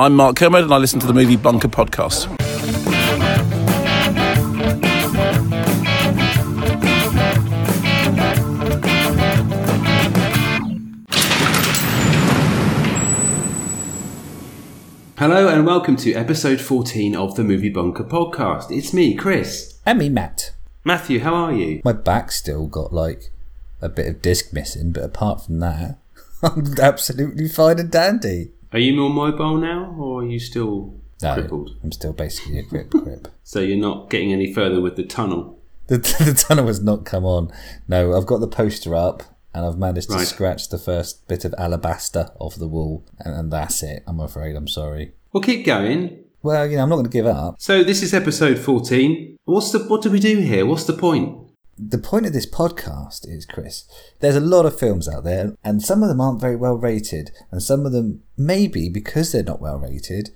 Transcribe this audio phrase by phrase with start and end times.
[0.00, 2.26] I'm Mark Kermode and I listen to the Movie Bunker podcast.
[15.18, 18.70] Hello and welcome to episode 14 of the Movie Bunker podcast.
[18.70, 19.80] It's me, Chris.
[19.84, 20.52] And me, Matt.
[20.84, 21.82] Matthew, how are you?
[21.84, 23.32] My back still got like
[23.82, 25.98] a bit of disc missing, but apart from that,
[26.44, 28.52] I'm absolutely fine and dandy.
[28.72, 31.76] Are you more mobile now or are you still No, crippled?
[31.82, 33.28] I'm still basically a grip grip.
[33.42, 35.58] So you're not getting any further with the tunnel?
[35.86, 37.50] The, the tunnel has not come on.
[37.88, 39.22] No, I've got the poster up
[39.54, 40.26] and I've managed to Right.
[40.26, 44.02] scratch the first bit of alabaster off the wall, and, and that's it.
[44.06, 44.54] I'm afraid.
[44.54, 45.12] I'm sorry.
[45.32, 46.24] Well, keep going.
[46.42, 47.56] Well, you know, I'm not going to give up.
[47.58, 49.38] So this is episode 14.
[49.46, 50.66] What's the what do we do here?
[50.66, 51.47] What's the point?
[51.78, 53.84] The point of this podcast is, Chris,
[54.18, 57.30] there's a lot of films out there, and some of them aren't very well rated,
[57.52, 60.30] and some of them, maybe because they're not well rated,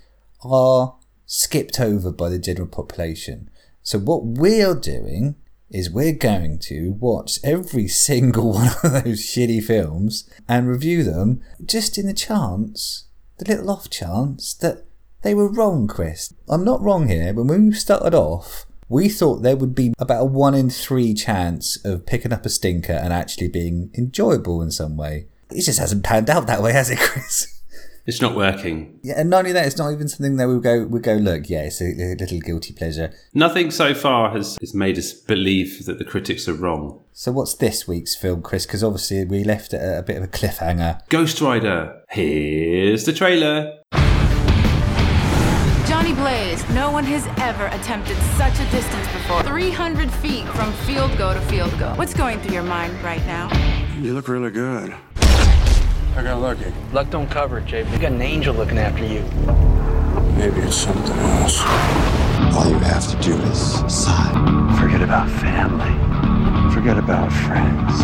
[0.45, 3.51] are skipped over by the general population.
[3.83, 5.35] So, what we're doing
[5.69, 11.43] is we're going to watch every single one of those shitty films and review them
[11.65, 13.07] just in the chance,
[13.39, 14.85] the little off chance, that
[15.23, 16.33] they were wrong, Chris.
[16.49, 17.33] I'm not wrong here.
[17.33, 21.83] When we started off, we thought there would be about a one in three chance
[21.83, 25.27] of picking up a stinker and actually being enjoyable in some way.
[25.51, 27.61] It just hasn't panned out that way, has it, Chris?
[28.05, 28.99] It's not working.
[29.03, 31.49] Yeah, and not only that, it's not even something that we go we go look.
[31.49, 33.15] Yeah, it's a, a little guilty pleasure.
[33.33, 37.01] Nothing so far has, has made us believe that the critics are wrong.
[37.13, 38.67] So what's this week's film, Chris?
[38.67, 41.09] Because obviously we left it at a bit of a cliffhanger.
[41.09, 42.03] Ghost Rider.
[42.11, 43.82] Here's the trailer.
[45.87, 49.43] Johnny Blaze, no one has ever attempted such a distance before.
[49.43, 51.95] 300 feet from field goal to field goal.
[51.97, 53.51] What's going through your mind right now?
[54.01, 54.95] You look really good.
[56.15, 56.73] I got lucky.
[56.93, 57.91] Luck don't cover it, Jay.
[57.91, 59.23] You got an angel looking after you.
[60.37, 61.61] Maybe it's something else.
[62.55, 64.77] All you have to do is sign.
[64.77, 65.93] Forget about family.
[66.73, 68.03] Forget about friends.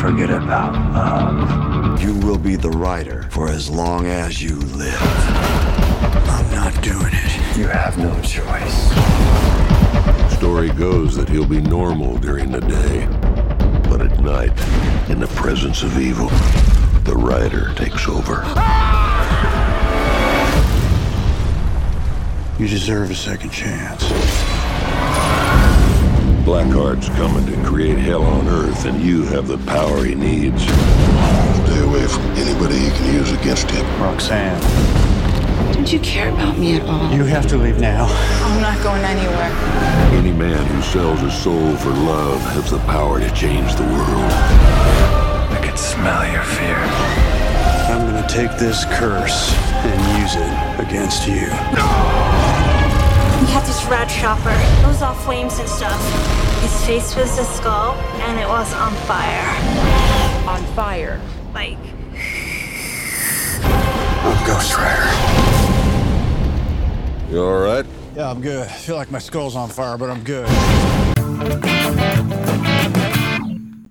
[0.00, 2.02] Forget about love.
[2.02, 5.73] You will be the rider for as long as you live.
[6.14, 7.56] I'm not doing it.
[7.56, 8.90] You have no choice.
[10.36, 13.06] Story goes that he'll be normal during the day,
[13.88, 14.52] but at night,
[15.08, 16.28] in the presence of evil,
[17.04, 18.44] the rider takes over.
[22.58, 24.04] You deserve a second chance.
[26.44, 30.62] Blackheart's coming to create hell on Earth, and you have the power he needs.
[30.62, 33.84] Stay away from anybody he can use against him.
[34.00, 34.60] Roxanne,
[35.72, 37.12] Don't you care about me at all?
[37.12, 38.06] you have to leave now.
[38.44, 39.50] I'm not going anywhere.
[40.18, 44.32] Any man who sells his soul for love has the power to change the world.
[45.52, 46.76] I can smell your fear.
[47.90, 49.52] I'm gonna take this curse
[49.84, 51.48] and use it against you.
[53.40, 54.50] We had this rat shopper.
[54.50, 56.00] It was all flames and stuff.
[56.62, 59.48] His face was a skull, and it was on fire.
[60.48, 61.20] On fire.
[61.52, 61.78] Like,
[64.24, 65.43] I'm Ghost Rider.
[67.34, 67.84] You alright?
[68.14, 68.62] Yeah, I'm good.
[68.62, 70.48] I feel like my skull's on fire, but I'm good.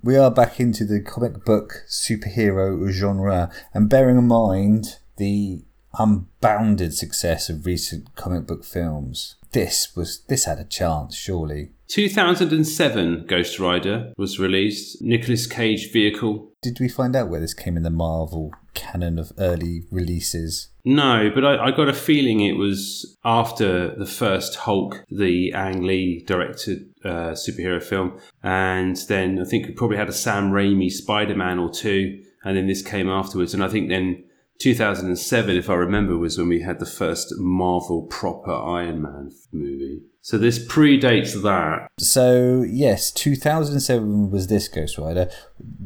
[0.02, 5.66] We are back into the comic book superhero genre, and bearing in mind the
[6.00, 11.72] unbounded success of recent comic book films, this was this had a chance, surely.
[11.88, 15.02] 2007 Ghost Rider was released.
[15.02, 16.52] Nicolas Cage vehicle.
[16.62, 20.70] Did we find out where this came in the Marvel canon of early releases?
[20.86, 25.84] No, but I, I got a feeling it was after the first Hulk, the Ang
[25.84, 30.92] Lee directed uh, superhero film, and then I think we probably had a Sam Raimi
[30.92, 33.54] Spider Man or two, and then this came afterwards.
[33.54, 34.24] And I think then
[34.60, 40.02] 2007, if I remember, was when we had the first Marvel proper Iron Man movie.
[40.24, 41.90] So this predates that.
[42.00, 45.30] So yes, 2007 was this Ghost Rider.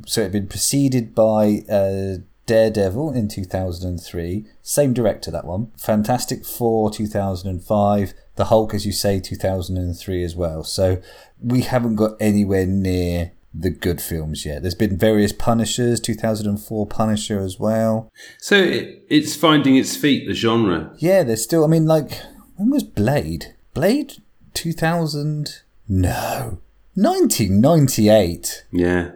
[0.05, 4.45] So it had been preceded by uh, Daredevil in 2003.
[4.61, 5.71] Same director that one.
[5.75, 8.13] Fantastic Four 2005.
[8.35, 10.63] The Hulk, as you say, 2003 as well.
[10.63, 11.01] So
[11.41, 14.61] we haven't got anywhere near the good films yet.
[14.61, 18.11] There's been various Punishers, 2004 Punisher as well.
[18.37, 20.93] So it, it's finding its feet, the genre.
[20.99, 21.63] Yeah, there's still.
[21.63, 22.21] I mean, like
[22.55, 23.55] when was Blade?
[23.73, 24.17] Blade
[24.57, 25.61] 2000?
[25.87, 26.59] No,
[26.95, 28.65] 1998.
[28.71, 29.11] Yeah.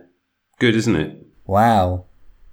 [0.59, 1.25] Good, isn't it?
[1.45, 2.05] Wow.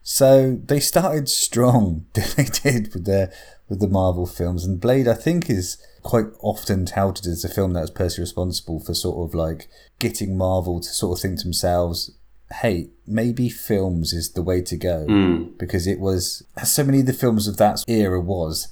[0.02, 2.06] So they started strong.
[2.14, 3.30] They did with the
[3.68, 7.74] with the Marvel films, and Blade, I think, is quite often touted as a film
[7.74, 9.68] that was personally responsible for sort of like
[9.98, 12.12] getting Marvel to sort of think to themselves,
[12.62, 15.58] "Hey, maybe films is the way to go," Mm.
[15.58, 18.68] because it was as so many of the films of that era was.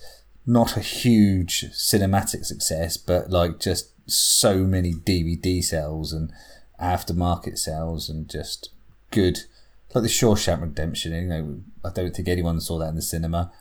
[0.48, 6.32] not a huge cinematic success, but like just so many DVD sales and
[6.80, 8.70] aftermarket sales and just
[9.10, 9.40] good.
[9.94, 13.52] Like the Shawshank Redemption, you know, I don't think anyone saw that in the cinema,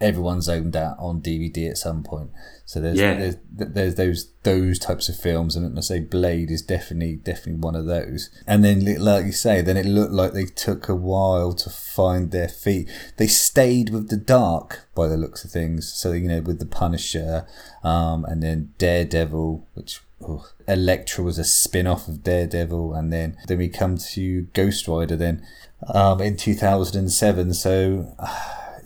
[0.00, 2.30] everyone's owned that on DVD at some point.
[2.64, 3.14] So there's Yeah.
[3.18, 7.74] there's, there's those those types of films, and I say Blade is definitely definitely one
[7.74, 8.30] of those.
[8.46, 12.30] And then, like you say, then it looked like they took a while to find
[12.30, 12.88] their feet.
[13.16, 15.92] They stayed with the dark by the looks of things.
[15.92, 17.46] So you know, with the Punisher,
[17.82, 20.00] um, and then Daredevil, which.
[20.26, 25.14] Oh, Elektra was a spin-off of Daredevil, and then then we come to Ghost Rider.
[25.14, 25.46] Then
[25.92, 28.16] um, in two thousand and seven, so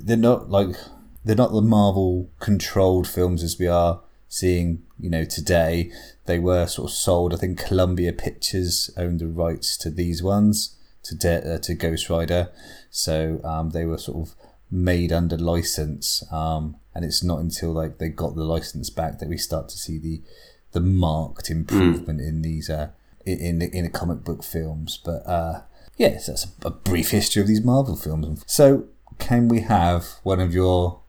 [0.05, 0.77] they're not like
[1.25, 5.93] they're not the Marvel controlled films as we are seeing, you know, today.
[6.27, 7.35] They were sort of sold.
[7.35, 12.11] I think Columbia Pictures owned the rights to these ones to De- uh, to Ghost
[12.11, 12.51] Rider,
[12.91, 14.35] so um, they were sort of
[14.71, 16.23] made under license.
[16.33, 19.77] Um, and it's not until like they got the license back that we start to
[19.77, 20.23] see the
[20.73, 22.91] the marked improvement in these uh
[23.27, 24.99] in in the, in the comic book films.
[25.05, 25.63] But uh,
[25.97, 28.45] yes, that's a, a brief history of these Marvel films.
[28.47, 28.89] So
[29.21, 31.01] can we have one of your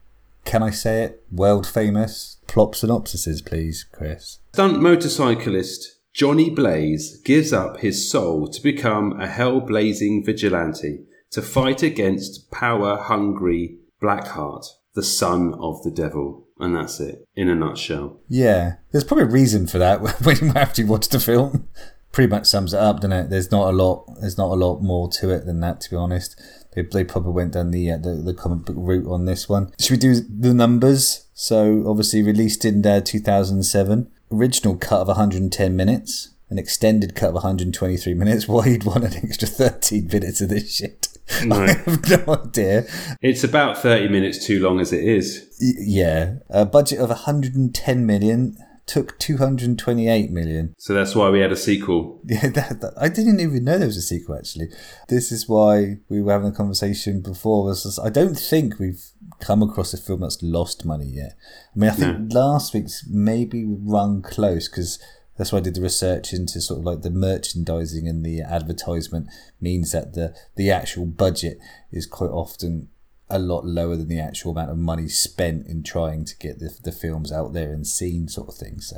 [0.44, 4.40] can I say it world famous plot synopsises, please, Chris?
[4.54, 11.42] Stunt motorcyclist Johnny Blaze gives up his soul to become a hell blazing vigilante to
[11.42, 16.48] fight against power hungry Blackheart, the son of the devil.
[16.60, 18.20] And that's it, in a nutshell.
[18.28, 21.70] Yeah, there's probably a reason for that when you actually watch the film.
[22.12, 23.30] Pretty much sums it up, doesn't it?
[23.30, 24.06] There's not a lot.
[24.20, 26.40] There's not a lot more to it than that, to be honest.
[26.74, 29.74] They, they probably went down the, uh, the the comic book route on this one.
[29.80, 31.28] Should we do the numbers?
[31.34, 37.34] So obviously released in uh, 2007, original cut of 110 minutes, an extended cut of
[37.36, 38.48] 123 minutes.
[38.48, 41.08] Why you'd want an extra 13 minutes of this shit?
[41.44, 41.56] No.
[41.64, 42.86] I have no idea.
[43.22, 45.48] It's about 30 minutes too long as it is.
[45.62, 50.74] Y- yeah, a budget of 110 million took 228 million.
[50.78, 52.20] So that's why we had a sequel.
[52.26, 54.36] Yeah, that, that- I didn't even know there was a sequel.
[54.38, 54.68] Actually,
[55.10, 57.66] this is why we were having a conversation before.
[57.66, 59.04] Was just- I don't think we've
[59.40, 61.36] come across a film that's lost money yet.
[61.76, 65.00] I mean, I think last week's maybe run close because
[65.38, 69.28] that's why I did the research into sort of like the merchandising and the advertisement
[69.60, 71.58] means that the the actual budget
[71.92, 72.90] is quite often
[73.34, 76.76] a lot lower than the actual amount of money spent in trying to get the,
[76.84, 78.80] the films out there and seen sort of thing.
[78.82, 78.98] So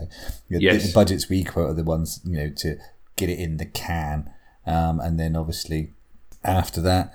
[0.49, 0.87] you know, the- Yes.
[0.87, 2.77] the budgets we quote are the ones you know to
[3.15, 4.29] get it in the can,
[4.65, 5.93] um, and then obviously
[6.43, 7.13] after that,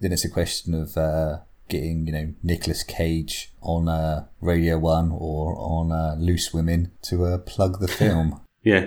[0.00, 5.10] then it's a question of uh, getting you know Nicolas Cage on uh, Radio One
[5.12, 8.40] or on uh, Loose Women to uh, plug the film.
[8.62, 8.86] Yeah.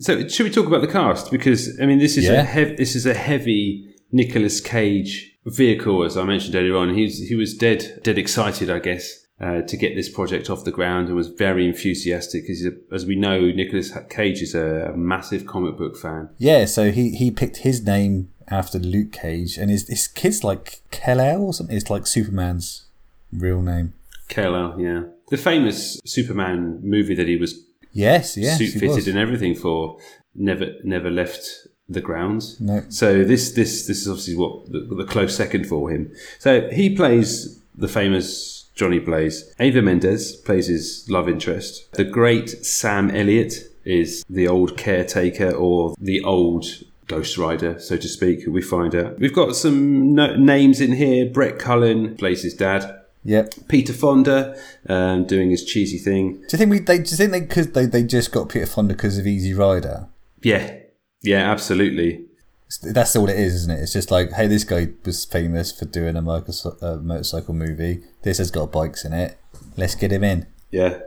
[0.00, 1.30] So should we talk about the cast?
[1.30, 2.40] Because I mean, this is Yeah.
[2.40, 6.94] a hev- this is a heavy Nicolas Cage vehicle, as I mentioned earlier on.
[6.94, 10.70] He's he was dead dead excited, I guess, uh, to get this project off the
[10.70, 12.42] ground, and was very enthusiastic.
[12.42, 16.28] Because as we know, Nicolas Cage is a, a massive comic book fan.
[16.38, 20.80] yeah, so he he picked his name after Luke Cage, and his his kid's like
[20.90, 21.76] Kal-El or something.
[21.76, 22.86] It's like Superman's
[23.32, 23.92] real name.
[24.30, 29.08] KLL, yeah, the famous Superman movie that he was Yes, yes, suit fitted was.
[29.08, 29.98] and everything for
[30.34, 32.60] never never left the grounds.
[32.60, 32.84] No.
[32.88, 36.12] So this this this is obviously what the, the close second for him.
[36.38, 39.52] So he plays the famous Johnny Blaze.
[39.58, 41.92] Eva Mendes plays his love interest.
[41.92, 43.54] The great Sam Elliott
[43.84, 46.66] is the old caretaker or the old
[47.06, 48.46] Ghost Rider, so to speak.
[48.46, 51.26] We find out we've got some no- names in here.
[51.26, 52.94] Brett Cullen plays his dad.
[53.24, 53.54] Yep.
[53.68, 54.56] Peter Fonda
[54.88, 56.34] um, doing his cheesy thing.
[56.34, 56.78] Do you think we?
[56.78, 57.40] They, do you think they?
[57.40, 60.06] Because they, they just got Peter Fonda because of Easy Rider.
[60.42, 60.76] Yeah,
[61.22, 62.24] yeah, absolutely.
[62.82, 63.80] That's all it is, isn't it?
[63.80, 68.02] It's just like, hey, this guy was famous for doing a motorcycle, movie.
[68.22, 69.38] This has got bikes in it.
[69.76, 70.46] Let's get him in.
[70.70, 70.98] Yeah,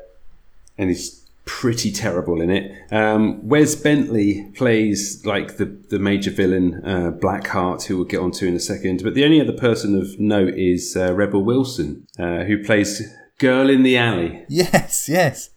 [0.77, 2.71] and he's pretty terrible in it.
[2.91, 8.47] Um, Wes Bentley plays like the the major villain, uh, Blackheart, who we'll get onto
[8.47, 9.03] in a second.
[9.03, 13.01] But the only other person of note is uh, Rebel Wilson, uh, who plays
[13.37, 14.45] Girl in the Alley.
[14.49, 15.49] Yes, yes.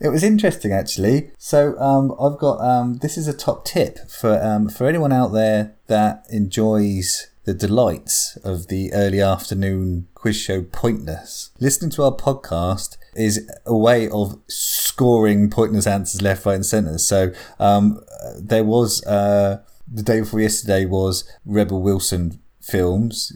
[0.00, 1.30] It was interesting actually.
[1.36, 5.28] So um, I've got um, this is a top tip for um, for anyone out
[5.28, 11.50] there that enjoys the delights of the early afternoon quiz show Pointless.
[11.58, 16.98] Listening to our podcast is a way of scoring pointless answers left, right, and centre.
[16.98, 23.32] So um, uh, there was uh, the day before yesterday was Rebel Wilson films,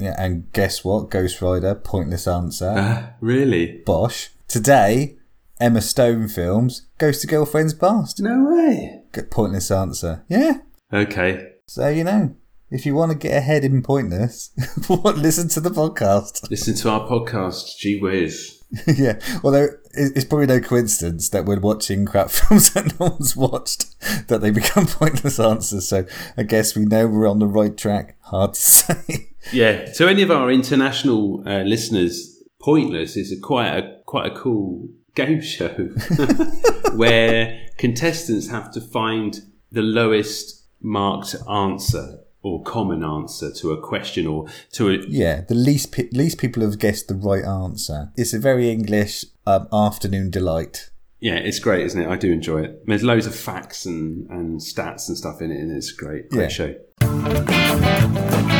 [0.00, 1.10] and guess what?
[1.10, 3.14] Ghost Rider, pointless answer.
[3.20, 3.82] Really?
[3.84, 4.30] Bosh.
[4.46, 5.17] Today,
[5.60, 8.20] Emma Stone films, Ghost of Girlfriend's Past.
[8.20, 9.02] No way.
[9.12, 10.24] Good pointless answer.
[10.28, 10.58] Yeah.
[10.92, 11.52] Okay.
[11.66, 12.34] So, you know,
[12.70, 14.50] if you want to get ahead in pointless,
[14.88, 16.48] listen to the podcast.
[16.50, 17.76] Listen to our podcast.
[17.78, 18.62] Gee whiz.
[18.86, 23.98] yeah, although it's probably no coincidence that we're watching crap films that no one's watched,
[24.28, 25.88] that they become pointless answers.
[25.88, 26.04] So
[26.36, 28.16] I guess we know we're on the right track.
[28.20, 29.30] Hard to say.
[29.52, 29.90] Yeah.
[29.92, 34.88] So any of our international uh, listeners, Pointless is a quite a quite a cool
[35.14, 35.68] game show
[36.94, 39.40] where contestants have to find
[39.72, 45.54] the lowest marked answer or common answer to a question or to a Yeah, the
[45.54, 48.10] least pe- least people have guessed the right answer.
[48.16, 50.90] It's a very English um, afternoon delight.
[51.20, 52.08] yeah, it's great, isn't it?
[52.08, 52.86] I do enjoy it.
[52.86, 56.56] There's loads of facts and, and stats and stuff in it, and it's great, great
[56.58, 56.74] Yeah.
[57.00, 58.57] show.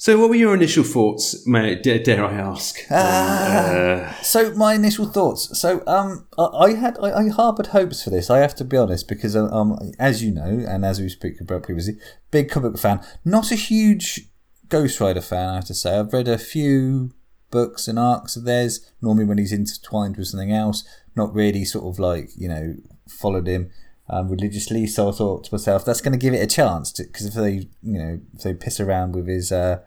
[0.00, 2.78] So, what were your initial thoughts, may, dare, dare I ask?
[2.88, 5.60] on, uh, So my initial thoughts.
[5.60, 8.30] So um, I, had I, I harboured hopes for this.
[8.30, 11.40] I have to be honest because uh, um, as you know, and as we speak
[11.40, 11.98] about previously,
[12.30, 13.00] big comic fan.
[13.24, 14.28] Not a huge
[14.68, 15.48] Ghost Rider fan.
[15.48, 15.98] I have to say.
[15.98, 17.10] I've read a few
[17.50, 18.92] books and arcs of theirs.
[19.02, 20.84] Normally when he's intertwined with something else.
[21.16, 22.76] Not really sort of like you know
[23.08, 23.72] followed him.
[24.10, 27.26] Um, religiously, so I thought to myself, that's going to give it a chance because
[27.26, 29.80] if they, you know, if they piss around with his uh,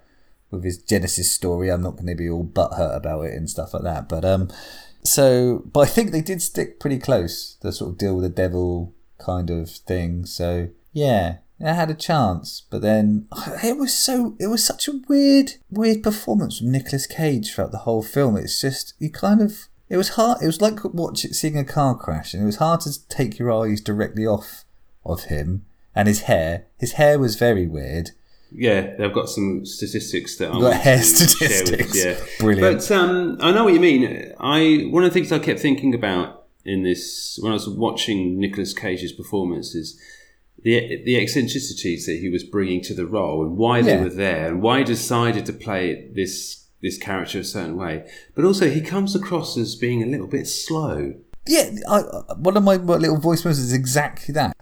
[0.52, 1.70] with his Genesis story.
[1.72, 4.10] I'm not going to be all butthurt about it and stuff like that.
[4.10, 4.50] But um,
[5.04, 7.58] so but I think they did stick pretty close.
[7.62, 10.26] The sort of deal with the devil kind of thing.
[10.26, 13.28] So yeah, I had a chance, but then
[13.64, 17.80] it was so it was such a weird weird performance from Nicolas Cage throughout the
[17.80, 18.38] whole film.
[18.38, 19.68] It's just you kind of.
[19.90, 20.42] It was hard.
[20.42, 23.52] It was like watching seeing a car crash, and it was hard to take your
[23.52, 24.64] eyes directly off
[25.06, 26.68] of him and his hair.
[26.80, 28.12] His hair was very weird.
[28.54, 31.96] Yeah, they've got some statistics that I got want hair to share with- statistics.
[32.06, 32.80] Yeah, Brilliant.
[32.80, 34.34] But um, I know what you mean.
[34.40, 38.40] I one of the things I kept thinking about in this when I was watching
[38.40, 40.00] Nicolas Cage's performance is
[40.64, 44.04] the the eccentricities that he was bringing to the role and why they Yeah.
[44.04, 48.04] were there and why he decided to play this this character a certain way.
[48.36, 51.14] But also, he comes across as being a little bit slow.
[51.48, 54.56] Yeah, I, I- one of my little voice memos is exactly that.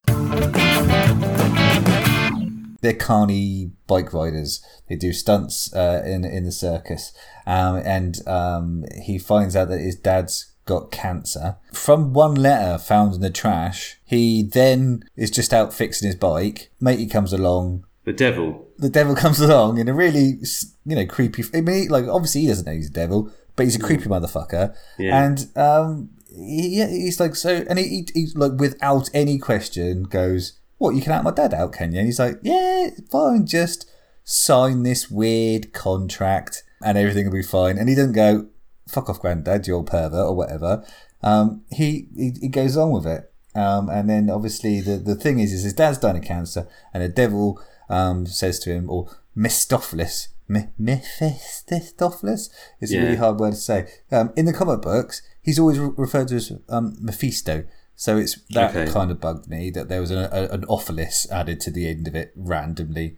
[2.81, 4.63] They're carny bike riders.
[4.87, 7.11] They do stunts uh, in in the circus,
[7.45, 11.57] um, and um, he finds out that his dad's got cancer.
[11.73, 16.71] From one letter found in the trash, he then is just out fixing his bike.
[16.79, 18.67] Matey comes along, The devil.
[18.77, 20.37] the devil comes along in a really,
[20.85, 21.43] you know, creepy.
[21.55, 24.75] I mean, like obviously he doesn't know he's a devil, but he's a creepy motherfucker.
[24.99, 25.23] Yeah.
[25.25, 30.03] And um, he, yeah, he's like so, and he, he, he's like without any question
[30.03, 30.95] goes, "What?
[30.95, 33.89] You can out my dad out, can you?" And he's like, "Yeah, fine, just
[34.23, 38.47] sign this weird contract, and everything will be fine." And he doesn't go,
[38.87, 40.83] "Fuck off, granddad, you old pervert," or whatever.
[41.21, 43.31] Um, he, he he goes on with it.
[43.55, 47.03] Um, and then obviously the, the thing is, is his dad's dying of cancer, and
[47.03, 53.51] the devil um, says to him, or Mistopheles, Mi- Mephistopheles is a really hard word
[53.51, 53.87] to say.
[54.11, 57.65] Um, in the comic books, he's always re- referred to as um, Mephisto.
[57.99, 58.89] So it's that Okay.
[58.89, 62.07] kind of bugged me that there was an, a, an ophelis added to the end
[62.07, 63.17] of it randomly.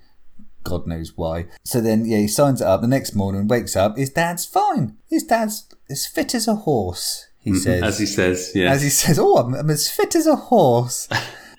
[0.64, 1.46] God knows why.
[1.64, 2.82] So then, yeah, he signs it up.
[2.82, 3.96] The next morning, wakes up.
[3.96, 4.98] His dad's fine.
[5.08, 7.28] His dad's as fit as a horse.
[7.38, 8.72] He says, As he says, yeah.
[8.72, 11.08] as he says, "Oh, I'm, I'm as fit as a horse,"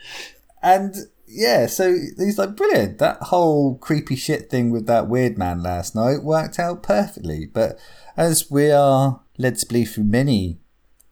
[0.63, 0.95] and
[1.27, 5.95] yeah, so he's like, "Brilliant!" That whole creepy shit thing with that weird man last
[5.95, 7.47] night worked out perfectly.
[7.47, 7.79] But
[8.17, 10.59] as we are led to believe through many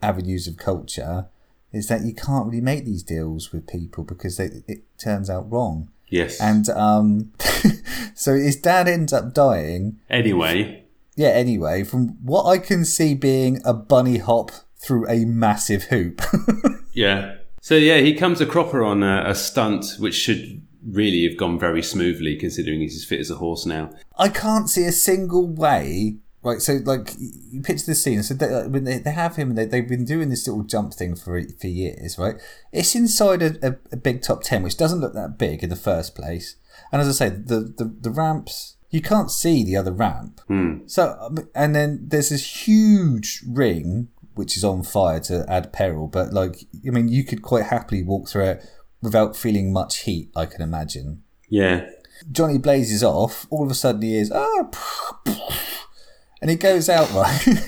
[0.03, 1.27] avenues of culture,
[1.73, 5.51] is that you can't really make these deals with people because they, it turns out
[5.51, 5.91] wrong.
[6.09, 6.41] yes.
[6.41, 7.33] And um,
[8.15, 10.85] so his dad ends up dying, anyway,
[11.17, 16.23] yeah, anyway, from what I can see being a bunny hop through a massive hoop.
[16.93, 17.37] Yeah.
[17.61, 21.59] So yeah, he comes a cropper on a, a stunt which should really have gone
[21.59, 23.91] very smoothly, considering he's as fit as a horse now.
[24.19, 26.17] I can't see a single way.
[26.43, 28.23] Right, so like you picture this scene.
[28.23, 30.95] So they, like, when they, they have him, they, they've been doing this little jump
[30.95, 32.37] thing for for years, right?
[32.73, 35.77] It's inside a, a, a big top ten, which doesn't look that big in the
[35.77, 36.57] first place.
[36.91, 40.41] And as I say, the the, the ramps you can't see the other ramp.
[40.87, 46.09] So um, and then there's this huge ring which is on fire to add peril.
[46.09, 48.71] But like, I mean, you could quite happily walk through it
[49.03, 50.31] without feeling much heat.
[50.35, 51.23] I can imagine.
[51.49, 51.89] Yeah.
[52.31, 53.47] Johnny blazes off.
[53.51, 54.69] All of a sudden, he is ah,
[56.41, 57.59] and he goes out right.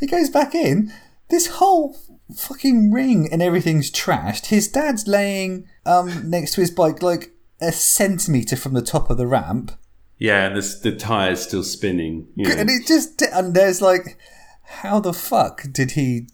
[0.00, 0.92] he goes back in.
[1.28, 1.96] This whole
[2.36, 4.46] fucking ring and everything's trashed.
[4.46, 9.16] His dad's laying um next to his bike like a centimeter from the top of
[9.18, 9.72] the ramp,
[10.18, 12.26] Yeah, and the, the tire's still spinning.
[12.34, 12.54] you know.
[12.56, 14.16] and it just and there's like,
[14.64, 16.28] how the fuck did he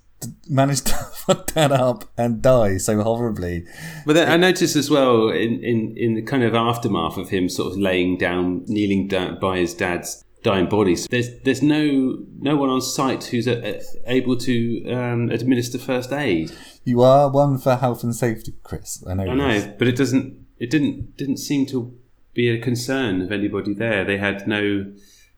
[0.48, 0.94] manage to
[1.26, 3.64] fuck that up and die so horribly?
[4.06, 7.48] But then I noticed as well in, in, in the kind of aftermath of him
[7.48, 11.06] sort of laying down, kneeling down by his dad's dying bodies.
[11.08, 16.12] There's there's no no one on site who's a, a, able to um, administer first
[16.12, 16.52] aid.
[16.84, 19.02] You are one for health and safety, Chris.
[19.08, 19.24] I know.
[19.24, 20.46] I know, but it doesn't.
[20.58, 21.96] It didn't didn't seem to
[22.34, 24.04] be a concern of anybody there.
[24.04, 24.92] They had no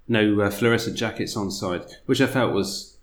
[0.07, 2.99] no uh, fluorescent jackets on site, which I felt was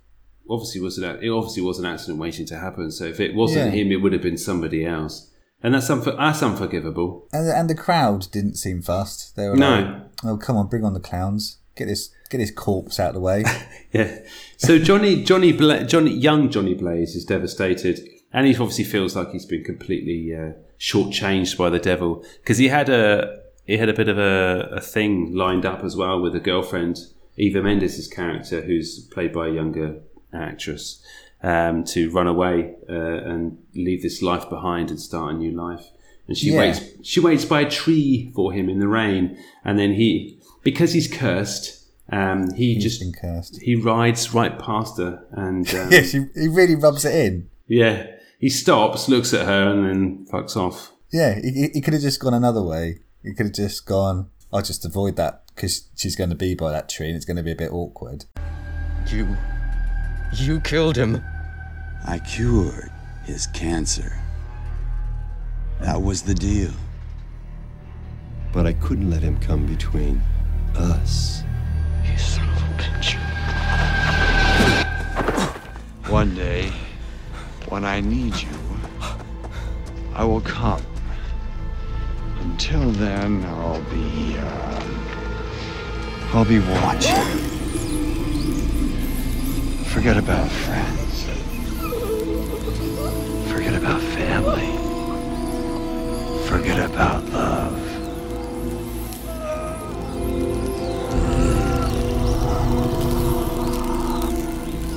[0.50, 2.92] obviously was an it obviously was an accident waiting to happen.
[2.92, 3.82] So if it wasn't Yeah.
[3.82, 5.32] him, it would have been somebody else,
[5.64, 7.28] and that's unfor- that's unforgivable.
[7.34, 9.36] And, and the crowd didn't seem fussed.
[9.36, 9.70] They were No.
[9.70, 11.58] like, "Oh, come on, bring on the clowns.
[11.75, 13.44] Get this, get this corpse out of the way."
[13.94, 14.20] Yeah.
[14.58, 18.00] So Johnny Johnny Bla- Johnny young Johnny Blaze is devastated,
[18.34, 22.67] and he obviously feels like he's been completely uh, shortchanged by the devil because he
[22.67, 26.36] had a he had a bit of a, a thing lined up as well with
[26.36, 27.00] a girlfriend,
[27.38, 30.01] Eva Mendes' character, who's played by a younger
[30.34, 31.01] actress,
[31.41, 35.86] um, to run away uh, and leave this life behind and start a new life.
[36.27, 36.60] And she Yeah.
[36.60, 36.82] waits.
[37.03, 40.35] She waits by a tree for him in the rain, and then he,
[40.65, 43.62] because he's cursed, um, he just been cursed.
[43.62, 47.50] he rides right past her, and um, yeah, she, he really rubs it in.
[47.67, 48.07] yeah,
[48.39, 50.91] he stops, looks at her, and then fucks off.
[51.12, 53.00] Yeah, he, he- he could have just gone another way.
[53.24, 54.29] He could have just gone.
[54.51, 57.38] I'll just avoid that because she's going to be by that tree and it's going
[57.38, 58.25] to be a bit awkward.
[59.07, 59.36] You.
[60.34, 61.22] You killed him.
[62.05, 62.91] I cured
[63.24, 64.12] his cancer.
[65.81, 66.72] That was the deal.
[68.53, 70.22] But I couldn't let him come between
[70.77, 71.44] us.
[72.03, 73.17] You son of a bitch.
[76.10, 76.72] One day,
[77.70, 78.50] when I need you,
[80.13, 80.82] I will come.
[82.41, 84.84] Until then, I'll be, uh,
[86.34, 87.15] I'll be watching.
[89.86, 91.25] Forget about friends.
[93.51, 94.72] Forget about family.
[96.48, 97.85] Forget about love.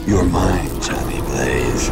[0.09, 1.91] You're mine, Johnny Blaze.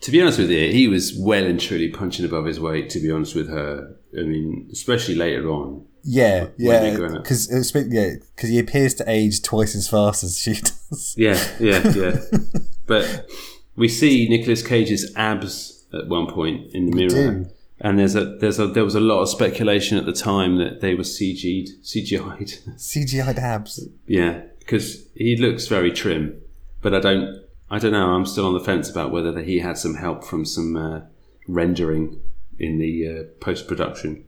[0.00, 2.90] To be honest with you, he was well and truly punching above his weight.
[2.90, 5.86] To be honest with her, I mean, especially later on.
[6.02, 10.54] Yeah, yeah, because uh, yeah, because he appears to age twice as fast as she
[10.90, 11.14] does.
[11.16, 12.16] Yeah, yeah, yeah.
[12.86, 13.30] but
[13.76, 17.50] we see Nicolas Cage's abs at one point in the mirror, do.
[17.80, 20.80] And there's a there's a there was a lot of speculation at the time that
[20.80, 22.58] they were CG'd, CGI'd.
[22.76, 23.88] CGI'd abs.
[24.06, 26.40] yeah, because he looks very trim,
[26.82, 28.10] but I don't I don't know.
[28.10, 31.00] I'm still on the fence about whether he had some help from some uh,
[31.46, 32.20] rendering
[32.58, 34.24] in the uh, post production.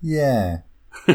[0.00, 0.60] Yeah.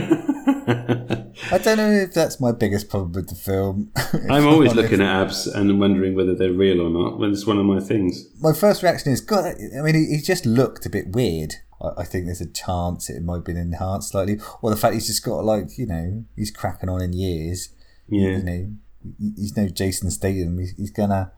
[0.68, 3.92] I don't know if that's my biggest problem with the film.
[4.30, 7.20] I'm always looking at abs and wondering whether they're real or not.
[7.20, 8.26] When it's one of my things.
[8.40, 11.56] My first reaction is, God, I mean, he, he just looked a bit weird.
[11.82, 14.40] I, think there's a chance it might have been enhanced slightly.
[14.62, 17.70] Or the fact he's just got, like, you know, he's cracking on in years.
[18.08, 18.30] Yeah.
[18.30, 18.70] You know,
[19.20, 20.58] he- he's no Jason Statham.
[20.60, 21.32] He's, he's gonna.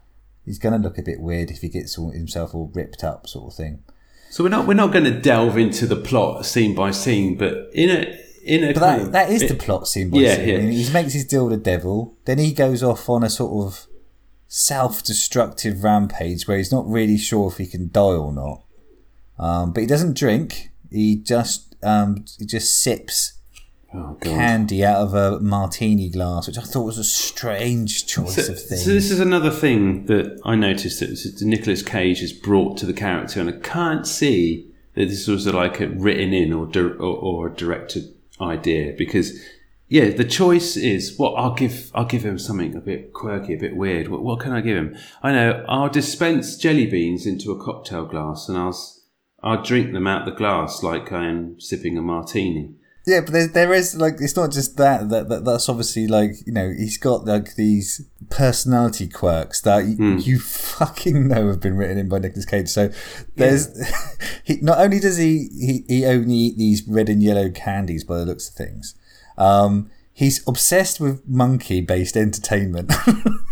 [0.45, 3.51] He's gonna look a bit weird if he gets all, himself all ripped up, sort
[3.51, 3.83] of thing.
[4.29, 7.69] So we're not we're not going to delve into the plot scene by scene, but
[7.73, 10.39] in a in a But that, of- that is it- the plot scene by Yeah,
[10.41, 10.55] yeah.
[10.55, 13.29] I mean, he makes his deal with the devil, then he goes off on a
[13.29, 13.87] sort of
[14.47, 18.63] self-destructive rampage where he's not really sure if he can die or not.
[19.39, 20.69] Um, but he doesn't drink.
[20.91, 23.33] He just um, he just sips
[23.93, 28.51] Oh, candy out of a martini glass, which I thought was a strange choice So,
[28.51, 28.83] of things.
[28.83, 32.93] so this is another thing that I noticed that Nicolas Cage has brought to the
[32.93, 36.99] character, and I can't see that this was like a written in or di- or,
[36.99, 39.39] or directed idea because
[39.89, 41.91] yeah, the choice is what I'll give.
[41.95, 44.09] I'll give him something a bit quirky, a bit weird.
[44.09, 44.97] What, what can I give him?
[45.23, 48.77] I know I'll dispense jelly beans into a cocktail glass, and I'll
[49.41, 52.75] I'll drink them out the glass like I am sipping a martini.
[53.07, 56.45] Yeah, but there, there is like it's not just that, that that that's obviously like
[56.45, 60.17] you know he's got like these personality quirks that y- Hmm.
[60.19, 62.67] you fucking know have been written in by Nicolas Cage.
[62.67, 62.89] So
[63.37, 63.69] there's
[64.43, 68.17] he not only does he, he he only eat these red and yellow candies by
[68.17, 68.93] the looks of things,
[69.37, 72.91] um, he's obsessed with monkey based entertainment.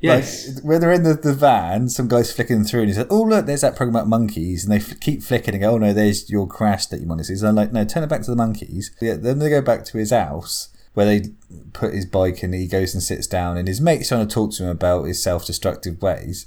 [0.00, 0.54] Yes.
[0.56, 3.22] Like, when they're in the, the van, some guy's flicking through and he said, Oh,
[3.22, 4.64] look, there's that program about monkeys.
[4.64, 7.20] And they f- keep flicking and go, Oh, no, there's your crash that you want
[7.20, 7.36] to see.
[7.36, 8.94] So I'm like, No, turn it back to the monkeys.
[9.00, 11.30] Yeah, then they go back to his house where they
[11.72, 13.56] put his bike and he goes and sits down.
[13.56, 16.46] And his mate's trying to talk to him about his self destructive ways.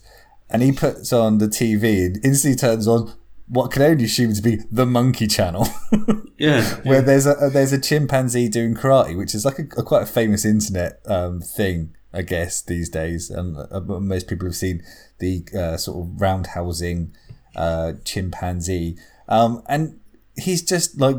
[0.50, 3.14] And he puts on the TV and instantly turns on
[3.48, 5.68] what can only assume to be the monkey channel.
[6.38, 10.04] Yeah, where there's a there's a chimpanzee doing karate, which is like a, a quite
[10.04, 13.30] a famous internet um, thing, I guess these days.
[13.30, 14.84] And uh, most people have seen
[15.20, 17.12] the uh, sort of roundhousing
[17.56, 18.98] uh, chimpanzee,
[19.28, 20.00] um, and
[20.36, 21.18] he's just like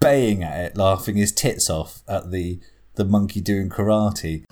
[0.00, 2.60] baying at it, laughing his tits off at the
[2.94, 4.44] the monkey doing karate.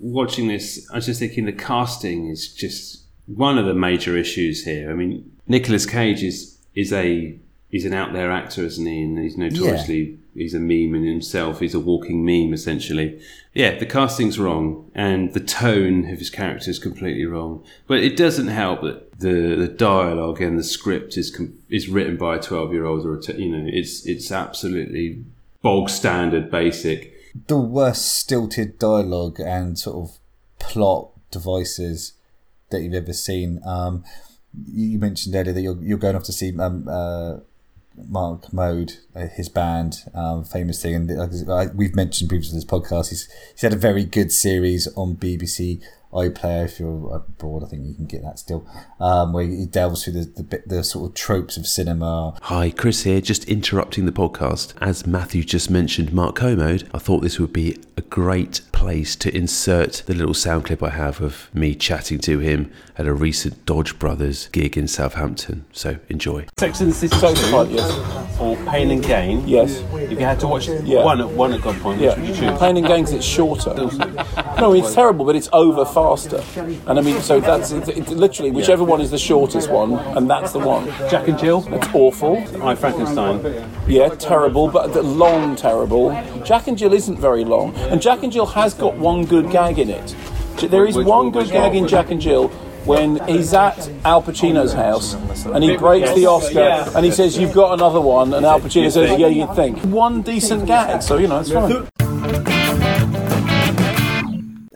[0.00, 4.64] Watching this, I was just thinking the casting is just one of the major issues
[4.64, 4.90] here.
[4.90, 7.38] I mean, Nicolas Cage is is a
[7.70, 9.02] he's an out there actor, isn't he?
[9.02, 11.60] And he's notoriously he's a meme in himself.
[11.60, 13.20] He's a walking meme, essentially.
[13.52, 17.64] Yeah, the casting's wrong, and the tone of his character is completely wrong.
[17.86, 22.16] But it doesn't help that the the dialogue and the script is com- is written
[22.16, 25.24] by a twelve year old or a t- you know it's it's absolutely
[25.62, 27.14] bog standard, basic.
[27.46, 30.18] The worst stilted dialogue and sort of
[30.58, 32.14] plot devices
[32.70, 33.60] that you've ever seen.
[33.64, 34.04] Um,
[34.72, 37.38] you mentioned earlier that you're you're going off to see um, uh,
[38.06, 42.64] Mark Kermode, uh, his band, um, famous thing, and like, we've mentioned previously in this
[42.64, 43.08] podcast.
[43.10, 45.82] He's he's had a very good series on BBC
[46.12, 46.64] iPlayer.
[46.64, 48.66] If you're abroad, I think you can get that still,
[49.00, 52.38] um, where he delves through the, the the sort of tropes of cinema.
[52.42, 54.74] Hi, Chris here, just interrupting the podcast.
[54.80, 59.36] As Matthew just mentioned, Mark Kermode, I thought this would be a great place to
[59.36, 63.66] insert the little sound clip I have of me chatting to him at a recent
[63.66, 65.64] Dodge Brothers gig in Southampton.
[65.72, 66.46] So enjoy.
[66.58, 67.26] Sex and the City 2
[67.74, 68.38] yes.
[68.40, 69.46] or Pain and Gain.
[69.48, 69.82] Yes.
[69.94, 71.04] If you had to watch Yeah.
[71.04, 72.58] one at one at gunpoint, Yeah, which would you choose?
[72.60, 73.74] Pain and Gains it's shorter.
[73.74, 76.42] No, it's terrible, but it's over faster.
[76.86, 80.28] And I mean, so that's it, it, literally whichever one is the shortest one, and
[80.30, 80.86] that's the one.
[81.10, 81.66] Jack and Jill.
[81.74, 82.36] It's awful.
[82.62, 83.36] I Frankenstein.
[83.86, 86.10] Yeah, terrible, but the long terrible.
[86.44, 89.78] Jack and Jill isn't very long, and Jack and Jill has got one good gag
[89.78, 90.14] in it.
[90.70, 91.32] There is Which one one?
[91.32, 92.48] good gag in Jack and Jill
[92.84, 95.14] when he's at Al Pacino's house
[95.46, 98.90] and he breaks the Oscar and he says, "You've got another one," and Al Pacino
[98.90, 101.86] says, "Yeah, you think." One decent gag, so you know it's fine.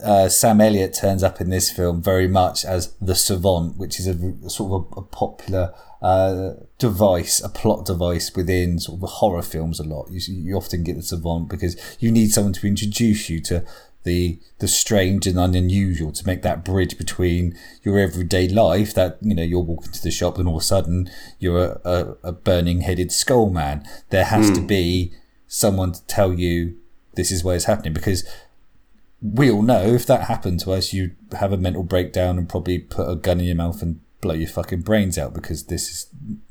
[0.03, 4.07] Uh, Sam Elliott turns up in this film very much as the savant, which is
[4.07, 9.41] a sort of a, a popular uh, device, a plot device within sort of horror
[9.41, 9.79] films.
[9.79, 13.39] A lot you, you often get the savant because you need someone to introduce you
[13.41, 13.63] to
[14.03, 19.33] the the strange and unusual to make that bridge between your everyday life that you
[19.33, 22.31] know you're walking to the shop and all of a sudden you're a, a, a
[22.33, 23.87] burning headed skull man.
[24.09, 24.67] There has to Hmm.
[24.67, 25.13] be
[25.47, 26.75] someone to tell you
[27.15, 28.25] this is where it's happening because
[29.23, 32.77] we all know if that happened to us, you'd have a mental breakdown and probably
[32.77, 36.07] put a gun in your mouth and blow your fucking brains out because this is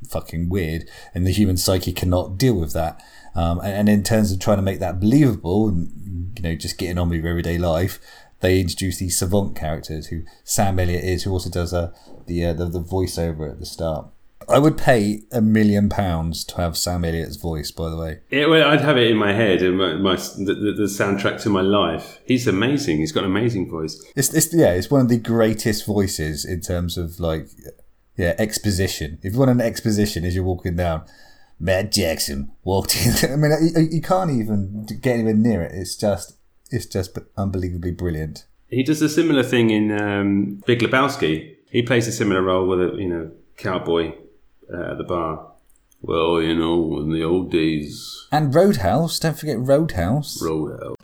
[0.07, 3.01] fucking weird and the human psyche cannot deal with that.
[3.35, 6.77] Um, and, and in terms of trying to make that believable and, you know, just
[6.79, 7.99] getting on with everyday life,
[8.39, 11.93] they introduce these savant characters who Sam Elliott is, who also does uh,
[12.25, 14.07] the, uh, the the voiceover at the start.
[14.49, 18.19] I would pay a million pounds to have Sam Elliott's voice, by the way.
[18.29, 21.41] Yeah, well, I'd have it in my head and my, my the, the, the soundtrack
[21.43, 22.19] to my life.
[22.25, 22.97] He's amazing.
[22.97, 24.03] He's got an amazing voice.
[24.15, 27.47] It's, it's yeah, it's one of the greatest voices in terms of like
[28.17, 29.19] yeah exposition.
[29.23, 31.05] If you want an exposition as you're walking down,
[31.59, 33.31] Matt Jackson walked in.
[33.31, 35.71] I mean, you, you can't even get anywhere near it.
[35.73, 36.37] It's just
[36.71, 38.45] it's just unbelievably brilliant.
[38.67, 41.55] He does a similar thing in um, Big Lebowski.
[41.69, 44.13] He plays a similar role with a you know cowboy
[44.73, 45.51] uh, at the bar.
[46.01, 50.41] Well, you know, in the old days, And Roadhouse, don't forget Roadhouse.
[50.41, 50.95] Roadhouse.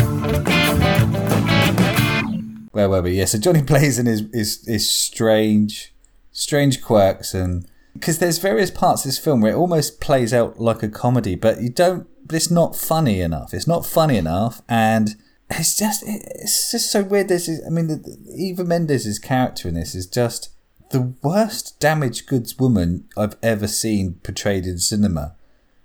[2.71, 3.12] Where were we?
[3.12, 5.93] Yeah, so Johnny Blazon is is is strange,
[6.32, 10.60] strange quirks, and because there's various parts of this film where it almost plays out
[10.60, 12.08] like a comedy, but you don't.
[12.32, 13.53] It's not funny enough.
[13.53, 15.15] It's not funny enough, and
[15.49, 17.27] it's just it's just so weird.
[17.27, 20.49] This is, I mean, the, Eva Mendes' character in this is just
[20.89, 25.36] the worst damaged goods woman I've ever seen portrayed in cinema,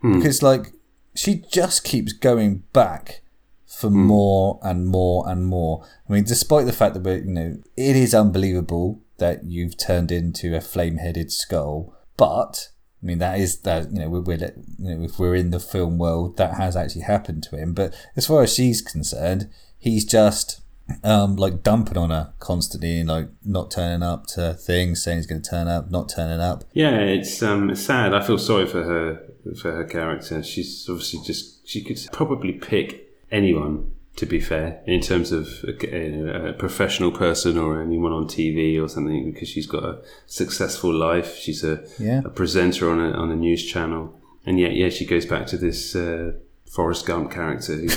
[0.01, 0.19] Hmm.
[0.19, 0.73] because like
[1.15, 3.23] she just keeps going back
[3.67, 5.85] for more and more and more.
[6.09, 10.11] I mean, despite the fact that we're, you know, it is unbelievable that you've turned
[10.11, 12.69] into a flame-headed skull, but
[13.03, 15.61] I mean that is that you know we're, we're you know if we're in the
[15.61, 17.75] film world that has actually happened to him.
[17.75, 20.61] But as far as she's concerned, he's just
[21.03, 25.27] um like dumping on her constantly and like not turning up to things, saying he's
[25.27, 26.65] going to turn up, not turning up.
[26.73, 28.15] Yeah, it's um it's sad.
[28.15, 29.23] I feel sorry for her
[29.61, 30.43] for her character.
[30.43, 33.91] She's obviously just she could probably pick anyone.
[34.19, 38.87] To be fair, in terms of a, a professional person or anyone on TV or
[38.89, 41.35] something, because she's got a successful life.
[41.37, 42.21] She's a, Yeah.
[42.25, 44.15] a presenter on a on a news channel,
[44.47, 46.31] and yet, yeah, she goes back to this uh,
[46.75, 47.89] Forrest Gump character who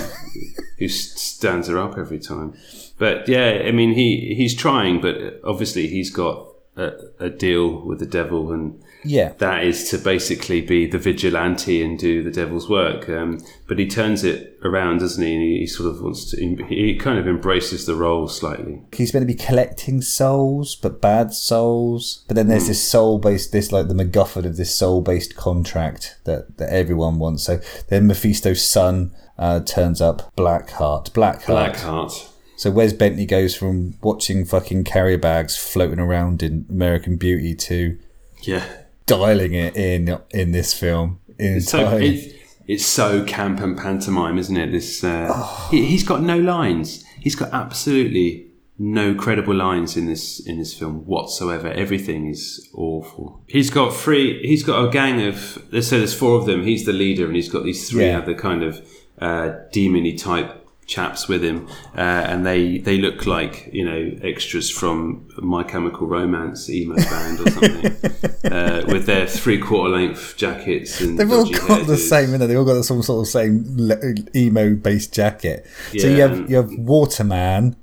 [0.78, 2.54] who stands her up every time.
[3.00, 7.98] But yeah, I mean, he he's trying, but obviously he's got a, a deal with
[7.98, 9.34] the devil, and Yeah.
[9.38, 13.08] that is to basically be the vigilante and do the devil's work.
[13.08, 15.34] Um, but he turns it around, doesn't he?
[15.34, 16.38] And he, he sort of wants to.
[16.68, 18.82] He kind of embraces the role slightly.
[18.94, 22.26] He's going to be collecting souls, but bad souls.
[22.28, 22.70] But then there's Hmm.
[22.70, 27.20] this soul based, this like the MacGuffin of this soul based contract that, that everyone
[27.20, 27.44] wants.
[27.44, 31.12] So then Mephisto's son uh, turns up, Blackheart.
[31.12, 31.76] Blackheart.
[31.76, 32.30] Blackheart.
[32.58, 38.00] So Wes Bentley goes from watching fucking carrier bags floating around in American Beauty to
[38.42, 38.66] Yeah.
[39.08, 41.20] Dialing it in in this film.
[41.40, 42.34] It's so it's,
[42.68, 44.72] it's so camp and pantomime, isn't it?
[44.72, 45.68] This uh, Oh.
[45.72, 47.04] he, he's got no lines.
[47.20, 48.44] He's got absolutely
[48.80, 51.68] no credible lines in this in this film whatsoever.
[51.70, 53.42] Everything is awful.
[53.48, 54.40] He's got three.
[54.48, 55.58] He's got a gang of.
[55.72, 56.64] Let's say there's four of them.
[56.64, 58.20] He's the leader, and he's got these three Yeah.
[58.20, 58.88] other kind of
[59.20, 64.70] uh, demony type chaps with him, uh, and they they look like you know extras
[64.70, 68.12] from My Chemical Romance emo band or something,
[68.52, 71.98] uh, with their three quarter length jackets and They've all got the hairdos.
[72.10, 72.48] same, innit?
[72.48, 73.90] They've all got some sort of same
[74.36, 75.66] emo based jacket.
[75.98, 77.76] so you have you have Waterman,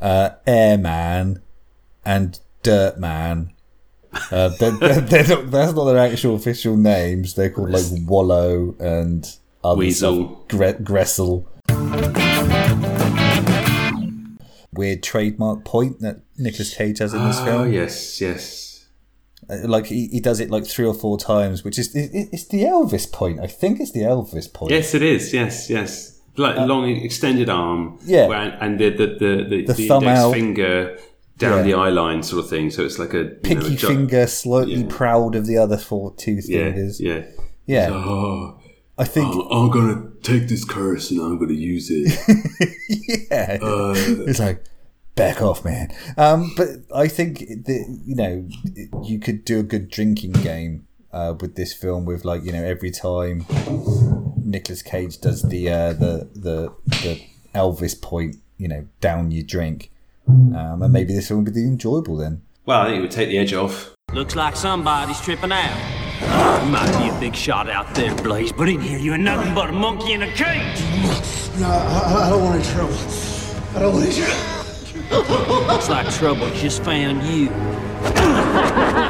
[0.00, 1.42] uh, Airman,
[2.04, 3.50] and Dirtman.
[4.32, 7.34] Uh, they're, they're, they're not, that's not their actual official names.
[7.34, 9.26] They're called like Wallow and
[9.62, 10.42] other Weasel.
[10.48, 11.44] Gre- Gressel.
[14.72, 17.72] Weird trademark point that Nicolas Cage has in this Oh film.
[17.72, 18.86] yes, yes.
[19.48, 22.46] Uh, Like he, he does it like three or four times, which is it, it's
[22.48, 23.40] the Elvis point.
[23.40, 24.72] I think it's the Elvis point.
[24.72, 25.32] Yes, it is.
[25.32, 26.20] Yes, yes.
[26.36, 27.98] Like long extended arm.
[28.04, 28.26] Yeah.
[28.26, 30.32] where- and the the the, the, The the thumb index out.
[30.34, 30.98] finger
[31.38, 31.62] down Yeah.
[31.62, 32.70] the eye line sort of thing.
[32.70, 36.12] So it's like a you know, pinky a finger slightly proud of the other four
[36.16, 37.00] two Yeah, fingers.
[37.00, 37.22] yeah.
[37.64, 37.88] Yeah.
[37.92, 38.58] Oh,
[38.98, 42.18] I think I'm, I'm gonna take this curse and I'm gonna use it.
[43.30, 43.58] yeah.
[43.60, 43.94] Uh,
[44.26, 44.64] it's like
[45.14, 45.92] back off, man.
[46.16, 48.48] Um, but I think that you know
[49.02, 52.64] you could do a good drinking game uh, with this film with like you know
[52.64, 53.44] every time
[54.36, 57.22] Nicolas Cage does the uh, the the the
[57.54, 59.90] Elvis point, you know, down your drink,
[60.28, 62.42] um, and maybe this film would be enjoyable then.
[62.64, 63.94] Well, I think it would take the edge off.
[64.12, 66.05] Looks like somebody's tripping out.
[66.20, 69.70] You might be a big shot out there, Blaze, but in here you're nothing but
[69.70, 70.80] a monkey in a cage.
[71.58, 72.96] No, I, I don't want any trouble.
[73.74, 75.66] I don't want any trouble.
[75.66, 77.50] Looks like trouble just found you.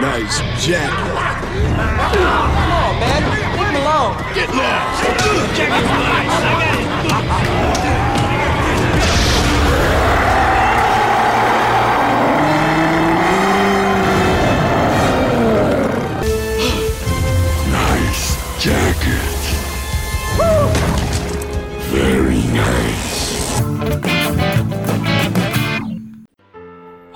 [0.00, 0.90] Nice jacket.
[0.90, 3.22] Come on, man.
[3.30, 4.16] Leave him alone.
[4.34, 5.02] Get lost.
[5.56, 6.36] Jacket's nice.
[6.40, 6.52] I
[7.20, 7.96] got it.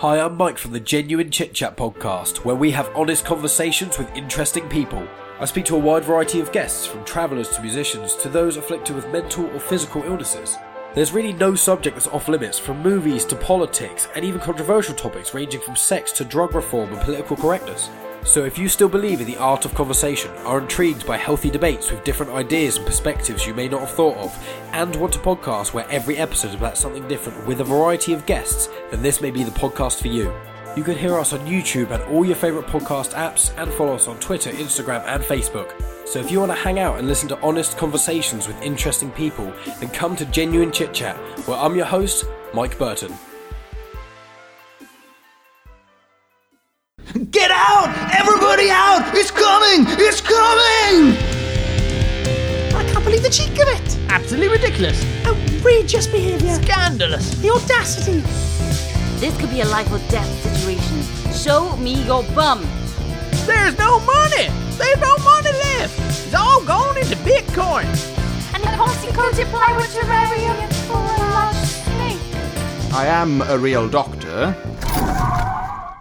[0.05, 4.15] Hi, I'm Mike from the Genuine Chit Chat podcast, where we have honest conversations with
[4.15, 5.09] interesting people.
[5.41, 8.97] I speak to a wide variety of guests, from travellers to musicians to those afflicted
[8.97, 10.59] with mental or physical illnesses.
[10.93, 15.33] There's really no subject that's off limits, from movies to politics and even controversial topics
[15.33, 17.89] ranging from sex to drug reform and political correctness.
[18.25, 21.91] So if you still believe in the art of conversation, are intrigued by healthy debates
[21.91, 25.75] with different ideas and perspectives you may not have thought of, and want a podcast
[25.75, 29.31] where every episode is about something different with a variety of guests, then this may
[29.31, 30.33] be the podcast for you.
[30.75, 34.09] You can hear us on YouTube and all your favourite podcast apps, and follow us
[34.09, 35.73] on Twitter, Instagram, and Facebook.
[36.09, 39.53] So if you want to hang out and listen to honest conversations with interesting people,
[39.81, 43.13] then come to Genuine Chit Chat, where I'm your host, Mike Burton.
[47.31, 47.95] Get out!
[48.19, 49.15] Everybody out!
[49.15, 49.85] It's coming!
[49.99, 51.15] It's coming!
[52.75, 53.99] I can't believe the cheek of it!
[54.09, 55.05] Absolutely ridiculous!
[55.27, 56.55] Outrageous behaviour!
[56.63, 57.31] Scandalous!
[57.37, 58.21] The audacity!
[59.21, 61.03] This could be a life or death situation.
[61.33, 62.67] Show me your bum.
[63.47, 64.49] There's no money!
[64.77, 65.99] There's no money left!
[66.27, 67.87] It's all gone into Bitcoin!
[68.55, 72.93] And the consequences apply with terrarium for a large snake.
[72.93, 74.53] I am a real doctor.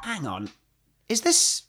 [0.02, 0.50] Hang on.
[1.14, 1.62] Is this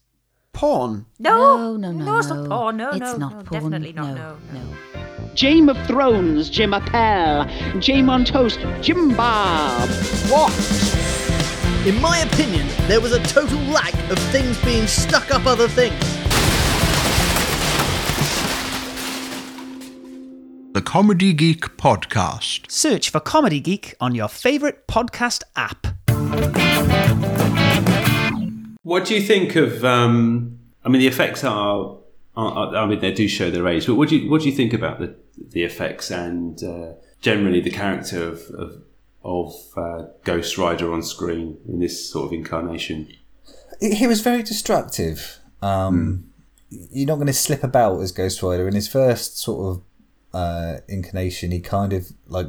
[0.55, 1.05] porn?
[1.19, 2.79] No, no, no, No, it's not porn.
[2.79, 3.53] No, it's no, not no, porn.
[3.53, 4.15] definitely not.
[4.15, 5.33] No, no.
[5.35, 7.45] Game of Thrones, Jim Appel.
[7.79, 9.87] Jam on Toast, Jim Bob.
[10.31, 10.51] What?
[11.87, 16.01] In my opinion, there was a total lack of things being stuck up other things.
[20.73, 22.71] The Comedy Geek Podcast.
[22.71, 25.89] Search for Comedy Geek on your favourite podcast app.
[28.85, 29.85] What do you think of?
[29.85, 31.97] Um, I mean, the effects are,
[32.37, 32.77] are.
[32.77, 33.87] I mean, they do show their age.
[33.87, 37.61] But what do you what do you think about the the effects and uh, generally
[37.61, 38.83] the character of of,
[39.25, 43.09] of uh, Ghost Rider on screen in this sort of incarnation?
[43.81, 45.39] He was very destructive.
[45.63, 46.31] Um,
[46.69, 48.69] You're not going to slip about as Ghost Rider.
[48.69, 49.83] In his first sort of
[50.35, 52.49] uh, incarnation, he kind of like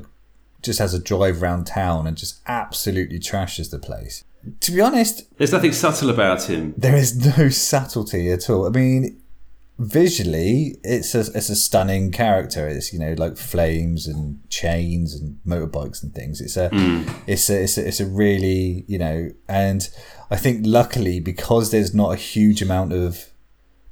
[0.61, 4.25] just has a drive around town and just absolutely trashes the place.
[4.61, 6.73] To be honest, There's nothing subtle about him.
[6.77, 8.67] there is no subtlety at all.
[8.67, 9.21] I mean,
[9.79, 12.67] visually, it's a it's a stunning character.
[12.67, 16.41] It's you know like flames and chains and motorbikes and things.
[16.41, 17.09] It's a hmm.
[17.27, 19.89] it's a it's a it's a really you know, and
[20.29, 23.31] I think luckily because there's not a huge amount of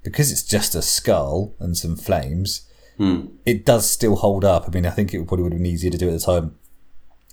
[0.04, 3.28] because it's just a skull and some flames, hmm.
[3.46, 4.66] it does still hold up.
[4.68, 6.56] I mean, I think it probably would have been easier to do at the time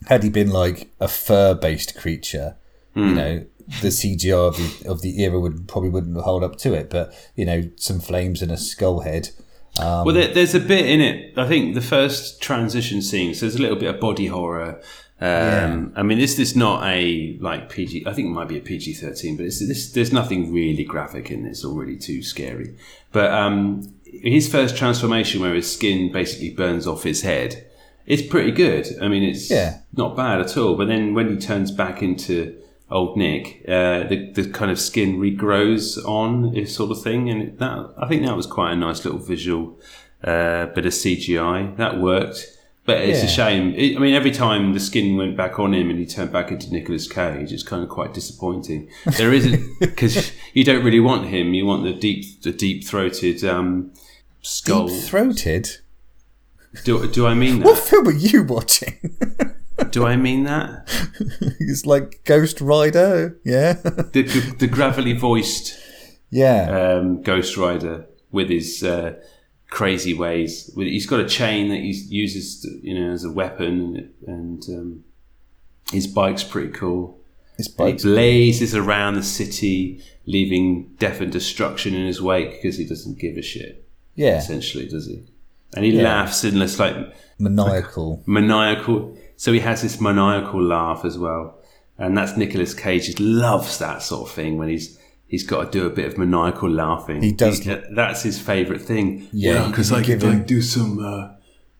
[0.06, 2.56] had he been like a fur based creature,
[2.94, 3.14] you Hmm.
[3.14, 3.44] know,
[3.82, 6.90] the CGI of the of the era would probably wouldn't hold up to it.
[6.90, 9.30] But you know, some flames and a skull head.
[9.78, 11.38] Um, Well, there, there's a bit in it.
[11.38, 13.40] I think the first transition scenes.
[13.40, 14.80] There's a little bit of body horror.
[15.22, 18.04] Um, I mean, this is not a like PG.
[18.06, 21.30] I think it might be a PG thirteen, but it's, this, there's nothing really graphic
[21.30, 22.74] in this or really too scary.
[23.12, 27.66] But um, his first transformation, where his skin basically burns off his head,
[28.06, 28.88] it's pretty good.
[29.00, 29.78] I mean, it's Yeah.
[29.94, 30.74] not bad at all.
[30.74, 32.56] But then when he turns back into
[32.90, 37.58] old Nick, uh, the the kind of skin regrows on this sort of thing, and
[37.58, 39.78] that I think that was quite a nice little visual
[40.24, 42.56] uh, bit of CGI that worked.
[42.86, 43.74] But it's a shame.
[43.76, 46.50] It, I mean, every time the skin went back on him and he turned back
[46.50, 48.90] into Nicolas Cage, it's kind of quite disappointing.
[49.16, 51.54] There isn't because you don't really want him.
[51.54, 53.92] You want the deep, the deep throated um,
[54.42, 54.88] skull.
[54.88, 55.76] Deep throated.
[56.84, 57.66] Do, do I mean that?
[57.66, 59.16] What film are you watching?
[59.90, 60.88] Do I mean that?
[61.60, 63.38] it's like Ghost Rider.
[63.44, 63.74] Yeah.
[64.12, 64.22] The,
[64.58, 65.78] the, gravelly voiced
[66.30, 66.94] yeah.
[66.98, 69.14] um, Ghost Rider with his uh,
[69.68, 70.70] crazy ways.
[70.76, 75.04] He's got a chain that he uses, you know, as a weapon, and um,
[75.92, 77.18] his bike's pretty cool.
[77.56, 82.84] His bike blazes around the city, leaving death and destruction in his wake because he
[82.86, 83.86] doesn't give a shit.
[84.14, 84.38] Yeah.
[84.38, 85.22] essentially, does he?
[85.74, 86.02] And he Yeah.
[86.02, 86.96] laughs in this like
[87.38, 88.22] Maniacal.
[88.26, 89.16] maniacal.
[89.40, 91.58] So he has this maniacal laugh as well,
[91.96, 93.06] and that's Nicolas Cage.
[93.06, 94.98] Just loves that sort of thing when he's
[95.28, 97.22] he's got to do a bit of maniacal laughing.
[97.22, 97.66] He does.
[97.90, 99.26] that's his favourite thing.
[99.32, 101.28] Yeah, because you I can like do some uh,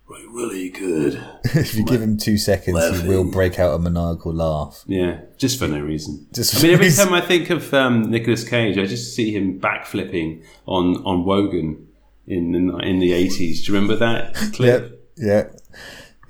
[0.09, 1.23] like really good.
[1.45, 4.83] if you give him two seconds, he will break out a maniacal laugh.
[4.87, 6.29] Yeah, just for no reason.
[6.33, 9.61] Just I mean, every time I think of um, Nicolas Cage, I just see him
[9.61, 11.89] backflipping on on Wogan
[12.27, 13.67] in the in the eighties.
[13.67, 15.13] Do you remember that clip?
[15.19, 15.51] Yeah.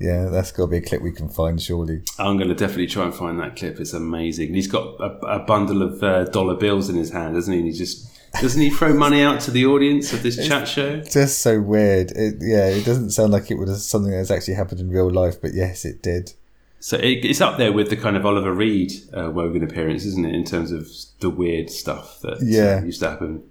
[0.01, 2.01] Yeah, that's got to be a clip we can find, surely.
[2.19, 3.79] I'm going to definitely try and find that clip.
[3.79, 4.53] It's amazing.
[4.53, 7.59] He's got a, a bundle of uh, dollar bills in his hand, doesn't he?
[7.59, 8.07] And he just
[8.39, 11.01] doesn't he throw money out to the audience of this chat show?
[11.01, 12.11] Just so weird.
[12.11, 15.41] It, yeah, it doesn't sound like it was something that's actually happened in real life,
[15.41, 16.33] but yes, it did.
[16.79, 20.25] So it, it's up there with the kind of Oliver Reed uh, Wogan appearance, isn't
[20.25, 20.33] it?
[20.33, 22.83] In terms of the weird stuff that uh, Yeah.
[22.83, 23.43] used to happen.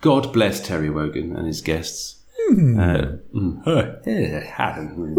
[0.00, 2.17] God bless Terry Wogan and his guests.
[2.38, 2.78] Hmm.
[2.78, 3.02] Uh,
[3.34, 5.14] mm, huh, yeah, Adam.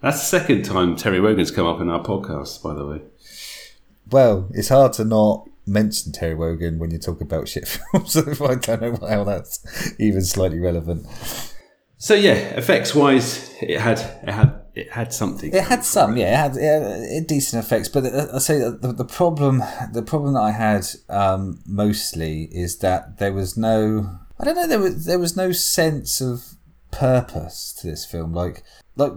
[0.00, 3.02] That's the second time Terry Wogan's come up in our podcast, by the way.
[4.10, 8.12] Well, it's hard to not mention Terry Wogan when you talk about shit films.
[8.12, 11.06] so I don't know how that's even slightly relevant.
[11.96, 15.54] So yeah, effects wise, it had it had it had something.
[15.54, 18.82] It had some, yeah, it had, it had decent effects, but uh, I say that
[18.82, 24.18] the, the problem, the problem that I had um, mostly is that there was no,
[24.38, 26.54] I don't know, there was there was no sense of
[26.90, 28.32] purpose to this film.
[28.32, 28.62] Like,
[28.96, 29.12] like,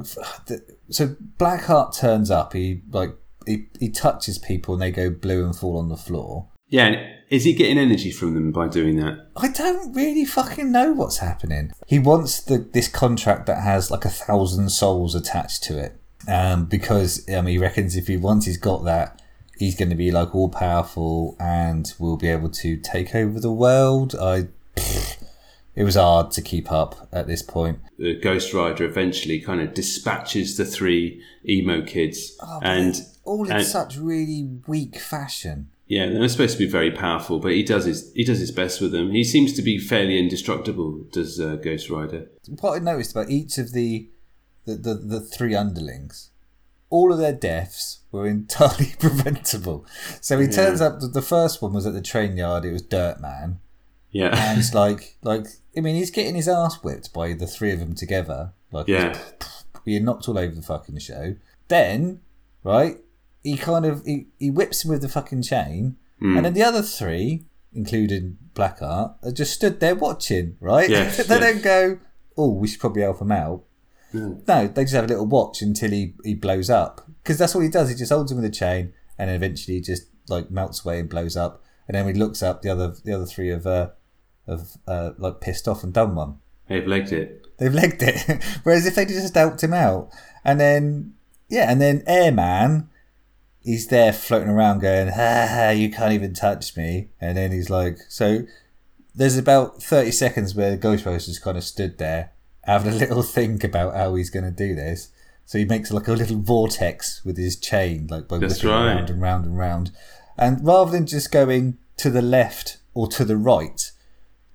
[0.89, 5.55] so Blackheart turns up, he like he, he touches people and they go blue and
[5.55, 6.49] fall on the floor.
[6.69, 9.29] Yeah, is he getting energy from them by doing that?
[9.37, 11.71] I don't really fucking know what's happening.
[11.85, 16.65] He wants the this contract that has like a thousand souls attached to it, um,
[16.65, 19.21] because um, he reckons if he once he's got that,
[19.57, 23.51] he's going to be like all powerful and will be able to take over the
[23.51, 24.13] world.
[24.15, 24.47] I,
[25.75, 27.79] it was hard to keep up at this point.
[27.99, 33.57] The Ghost Rider eventually kind of dispatches the three emo kids, Oh, and All in
[33.57, 35.69] and- such really weak fashion.
[35.87, 38.81] yeah, they're supposed to be very powerful, but he does his he does his best
[38.81, 39.11] with them.
[39.11, 41.03] He seems to be fairly indestructible.
[41.11, 42.27] Does uh, Ghost Rider?
[42.59, 44.09] what I noticed about each of the
[44.65, 46.31] the, the, the three underlings,
[46.89, 49.85] all of their deaths were entirely preventable.
[50.21, 50.51] So he Yeah.
[50.51, 50.99] turns up.
[50.99, 52.65] The first one was at the train yard.
[52.65, 53.59] It was Dirt Man,
[54.17, 55.45] Yeah, and it's like like
[55.77, 58.51] I mean he's getting his ass whipped by the three of them together.
[58.71, 59.17] Like yeah.
[59.85, 61.35] being knocked all over the fucking show.
[61.67, 62.21] Then
[62.63, 62.97] right,
[63.43, 66.35] he kind of he, he whips him with the fucking chain, Mm.
[66.37, 70.57] and then the other three, including Blackheart, are just stood there watching.
[70.59, 71.53] Right, Yes, they yes.
[71.53, 71.99] don't go.
[72.35, 73.63] Oh, we should probably help him out.
[74.13, 74.47] Mm.
[74.47, 77.07] No, they just have a little watch until he, he blows up.
[77.21, 77.89] Because that's what he does.
[77.89, 81.09] He just holds him with a chain and eventually he just like melts away and
[81.09, 81.61] blows up.
[81.87, 83.89] And then he looks up, the other the other three have uh,
[84.47, 86.37] have uh, like pissed off and done one.
[86.67, 87.57] They've legged it.
[87.57, 88.43] They've legged it.
[88.63, 90.09] Whereas if they just helped him out,
[90.43, 91.13] and then
[91.49, 92.89] yeah, and then Airman,
[93.63, 97.97] he's there floating around going, ha, you can't even touch me, and then he's like,
[98.09, 98.45] so
[99.15, 102.31] there's about thirty seconds where Ghostbusters kind of stood there
[102.67, 105.09] having a little think about how he's going to do this.
[105.45, 108.95] So he makes like a little vortex with his chain, like by That's whipping right.
[108.95, 109.91] round and round and round.
[110.37, 113.91] And rather than just going to the left or to the right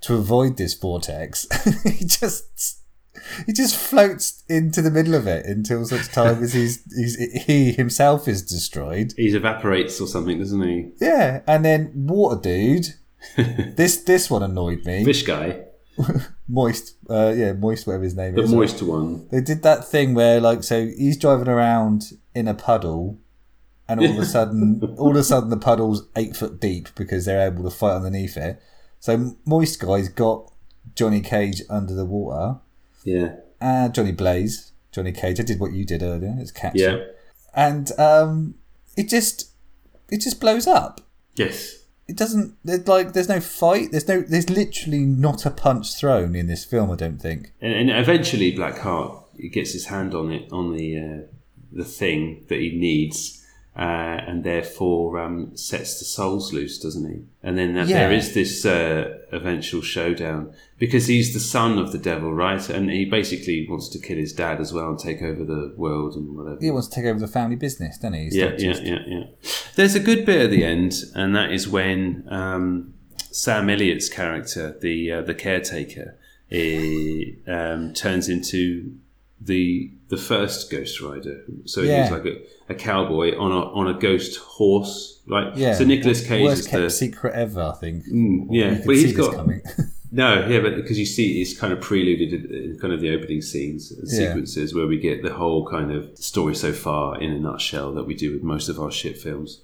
[0.03, 1.47] to avoid this vortex,
[1.85, 2.79] he just
[3.47, 7.73] he just floats into the middle of it until such time as he's, he's he
[7.73, 9.13] himself is destroyed.
[9.17, 10.91] He evaporates or something, doesn't he?
[11.01, 12.87] Yeah, and then water dude.
[13.77, 15.05] this this one annoyed me.
[15.05, 15.65] Fish guy.
[16.49, 18.53] Moist, uh, yeah, moist, whatever his name The is.
[18.53, 19.29] moist one.
[19.31, 23.19] They did that thing where, like, so he's driving around in a puddle,
[23.89, 27.25] and all of a sudden, all of a sudden, the puddle's eight foot deep because
[27.27, 28.61] they're able to fight underneath it.
[29.03, 30.53] So moist guy's got
[30.95, 32.61] Johnny Cage under the water.
[33.03, 33.35] Yeah.
[33.61, 35.41] Uh, Johnny Blaze, Johnny Cage.
[35.41, 36.37] I did what you did earlier.
[36.39, 36.83] It's catchy.
[36.83, 36.99] Yeah.
[37.53, 38.55] And um,
[38.97, 39.51] it just,
[40.09, 41.01] it just blows up.
[41.35, 41.81] Yes.
[42.07, 42.55] It doesn't.
[42.65, 43.91] There's like, there's no fight.
[43.91, 44.21] There's no.
[44.21, 46.89] There's literally not a punch thrown in this film.
[46.91, 47.53] I don't think.
[47.61, 51.27] And, and eventually, Blackheart he gets his hand on it on the uh,
[51.73, 53.42] the thing that he needs,
[53.75, 53.81] uh,
[54.29, 57.23] and therefore um, sets the souls loose, doesn't he?
[57.43, 58.19] And then uh, there Yeah.
[58.19, 62.69] is this uh, eventual showdown because he's the son of the devil, right?
[62.69, 66.17] And he basically wants to kill his dad as well and take over the world
[66.17, 66.59] and whatever.
[66.61, 68.25] He wants to take over the family business, doesn't he?
[68.25, 69.25] He's Yeah, yeah, yeah, yeah.
[69.77, 72.93] There's a good bit at the end, and that is when um,
[73.31, 76.19] Sam Elliott's character, the uh, the caretaker,
[76.49, 78.93] he, um, turns into
[79.45, 81.43] the the first Ghost Rider.
[81.65, 82.03] So Yeah.
[82.05, 82.37] he's like a,
[82.69, 85.57] a cowboy on a on a ghost horse, right?
[85.57, 85.75] Yeah.
[85.75, 88.05] So Nicolas Cage Worst is kept the secret ever, I think.
[88.07, 89.47] Mm, yeah, but he's got
[90.13, 93.15] no, yeah, but because you see, it's kind of preluded in- in kind of the
[93.15, 94.29] opening scenes, and Yeah.
[94.29, 98.05] sequences where we get the whole kind of story so far in a nutshell that
[98.05, 99.61] we do with most of our shit films.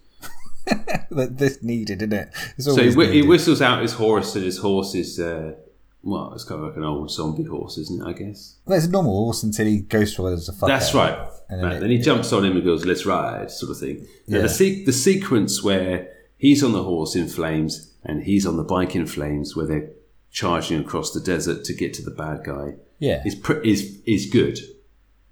[1.11, 2.29] that this needed, isn't it?
[2.59, 5.53] So he, he whistles out his horse, and his horse is uh,
[6.03, 8.07] well, it's kind of like an old zombie horse, isn't it?
[8.09, 8.57] I guess.
[8.65, 11.19] Well, it's a normal horse until he Ghost Riders a fuck That's out.
[11.19, 11.29] right.
[11.51, 14.07] And Right, then, Then, he jumps on him and goes, "Let's ride," sort of thing.
[14.27, 14.43] Now, Yeah.
[14.43, 18.65] the se- the sequence where he's on the horse in flames and he's on the
[18.65, 19.91] bike in flames, where they're
[20.31, 23.23] charging across the desert to get to the bad guy, Yeah.
[23.25, 24.59] is pr- is is good.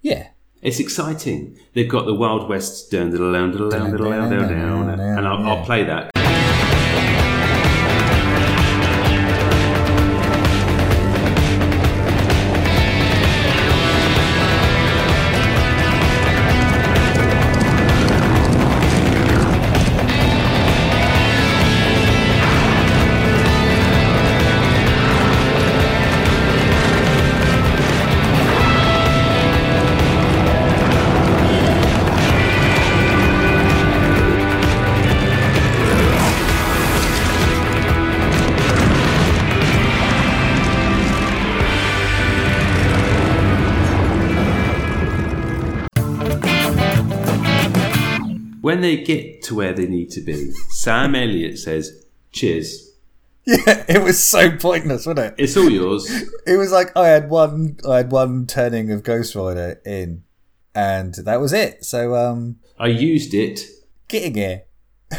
[0.00, 0.28] Yeah.
[0.62, 1.56] It's exciting.
[1.74, 5.44] They've got the Wild West down, down, down, down, down, down, down, down, and I'll,
[5.58, 6.10] I'll play that.
[48.66, 52.90] When they get to where they need to be, Sam Elliott says, "Cheers."
[53.46, 55.34] Yeah, it was so pointless, wasn't it?
[55.38, 56.10] It's all yours.
[56.48, 60.24] It was like I had one, I had one turning of Ghost Rider in,
[60.74, 61.84] and that was it.
[61.84, 63.60] So, um, I used it
[64.08, 64.64] getting here.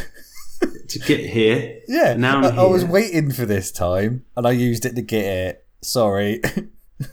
[0.89, 1.79] to get here.
[1.87, 2.49] Yeah, now I.
[2.49, 5.65] I was waiting for this time, and I used it to get it.
[5.81, 6.41] Sorry.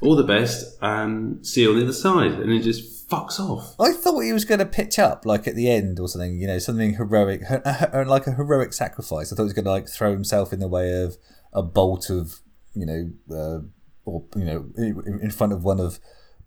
[0.00, 3.74] All the best, and see you on the other side, and it just fucks off.
[3.78, 6.46] I thought he was going to pitch up like at the end or something, you
[6.46, 9.32] know, something heroic, like a heroic sacrifice.
[9.32, 11.16] I thought he was going to like throw himself in the way of
[11.52, 12.40] a bolt of,
[12.74, 13.60] you know, uh,
[14.04, 16.00] or you know, in in front of one of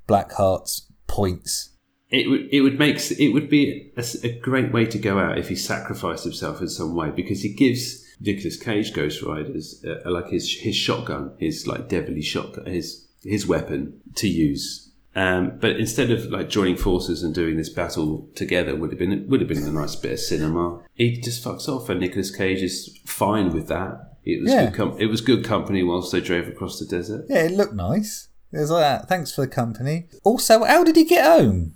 [0.07, 1.74] Blackheart's points.
[2.09, 3.91] It would it would make it would be
[4.24, 7.53] a great way to go out if he sacrificed himself in some way because he
[7.53, 13.07] gives Nicolas Cage Ghost Riders uh, like his his shotgun, his like deadly shotgun, his
[13.24, 14.86] his weapon to use.
[15.18, 19.28] Um, but instead of like joining forces and doing this battle together, would have been
[19.28, 20.80] would have been a nice bit of cinema.
[20.93, 24.18] He just fucks off, and Nicolas Cage is fine with that.
[24.24, 24.65] It was Yeah.
[24.65, 27.26] good com- it was good company whilst they drove across the desert.
[27.30, 28.28] Yeah, it looked nice.
[28.53, 29.09] It was like that.
[29.09, 30.05] Thanks for the company.
[30.24, 31.74] Also, how did he get home?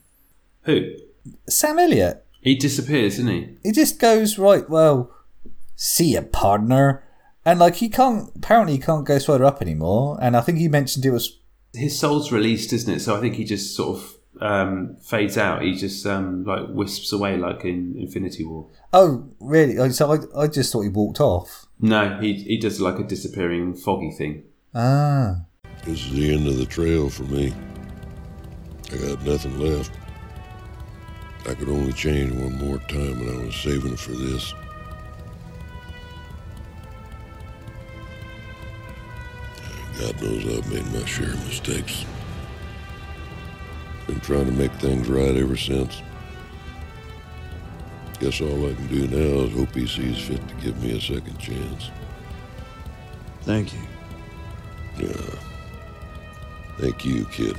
[0.64, 0.92] Who?
[1.50, 2.24] Sam Elliott.
[2.42, 3.58] He disappears, isn't he?
[3.64, 4.70] He just goes right.
[4.70, 5.12] Well,
[5.76, 7.04] see ya, partner.
[7.44, 8.30] And like he can't.
[8.36, 10.18] Apparently, he can't go further up anymore.
[10.22, 11.40] And I think he mentioned it was
[11.74, 13.00] his soul's released, isn't it?
[13.00, 15.62] So I think he just sort of um, fades out.
[15.62, 18.68] He just um, like wisps away, like in Infinity War.
[18.94, 19.90] Oh, really?
[19.92, 21.68] So I, I just thought he walked off.
[21.80, 24.44] No, he he does like a disappearing foggy thing.
[24.74, 25.42] Ah.
[25.84, 27.54] This is the end of the trail for me.
[28.92, 29.92] I got nothing left.
[31.48, 34.54] I could only change one more time, and I was saving it for this.
[40.02, 42.06] God knows I've made my share of mistakes.
[44.08, 46.02] Been trying to make things right ever since.
[48.20, 51.02] Guess all I can do now is hope he sees fit to give me a
[51.02, 51.92] second chance.
[53.42, 53.82] Thank you.
[54.98, 55.36] Yeah.
[56.80, 57.56] Thank you, kid.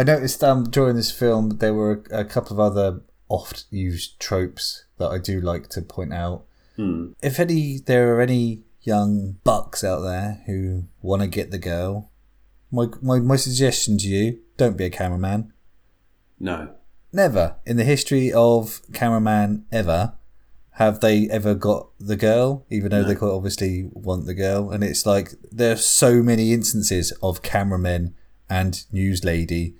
[0.00, 4.18] I noticed um, during this film there were a, a couple of other oft used
[4.18, 6.44] tropes that I do like to point out.
[6.76, 7.12] Hmm.
[7.22, 12.10] If any, there are any young bucks out there who want to get the girl,
[12.72, 15.52] my, my my suggestion to you: don't be a cameraman.
[16.38, 16.76] No.
[17.12, 20.14] Never in the history of cameraman ever
[20.74, 23.08] have they ever got the girl, even though No.
[23.08, 24.70] they quite obviously want the girl.
[24.70, 28.14] And it's like there are so many instances of cameramen
[28.48, 29.74] and news lady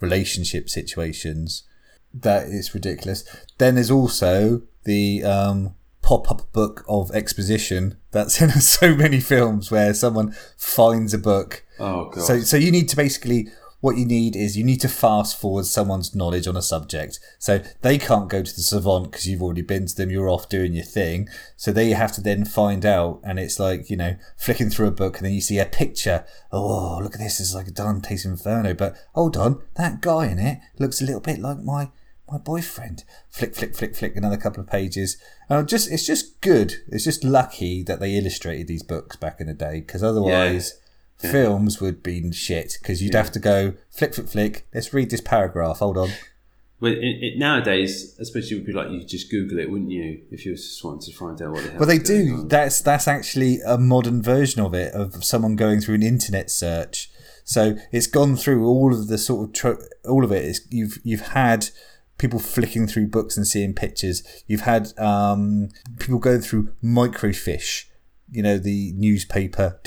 [0.00, 1.64] relationship situations
[2.14, 3.24] that it's ridiculous.
[3.58, 9.92] Then there's also the um, pop-up book of exposition that's in so many films where
[9.94, 11.64] someone finds a book.
[11.78, 12.24] Oh, God.
[12.24, 13.48] So so you need to basically
[13.80, 17.20] what you need is you need to fast forward someone's knowledge on a subject.
[17.38, 20.10] So they can't go to the savant because you've already been to them.
[20.10, 21.28] You're off doing your thing.
[21.56, 24.92] So they have to then find out, and it's like you know flicking through a
[24.92, 26.24] book, and then you see a picture.
[26.50, 27.40] Oh, look at this!
[27.40, 28.74] It's like a Dante's Inferno.
[28.74, 31.90] But hold on, that guy in it looks a little bit like my
[32.30, 33.04] my boyfriend.
[33.30, 34.16] Flick, flick, flick, flick.
[34.16, 35.16] Another couple of pages.
[35.48, 36.74] And just it's just good.
[36.88, 40.74] It's just lucky that they illustrated these books back in the day because otherwise.
[40.74, 40.84] Yeah.
[41.18, 44.68] Films would be shit because you'd have to go flick, flick, flick.
[44.72, 45.78] Let's read this paragraph.
[45.78, 46.10] Hold on.
[46.80, 50.22] Well, it, it, nowadays, especially, it would be like you just Google it, wouldn't you?
[50.30, 51.80] If you just wanted to find out what the hell.
[51.80, 52.44] Well, they do.
[52.44, 57.10] That's that's actually a modern version of it of someone going through an internet search.
[57.42, 60.44] So it's gone through all of the sort of tro- all of it.
[60.44, 61.70] Is you've you've had
[62.16, 64.22] people flicking through books and seeing pictures.
[64.46, 67.86] You've had um, people going through microfiche.
[68.30, 69.80] You know the newspaper.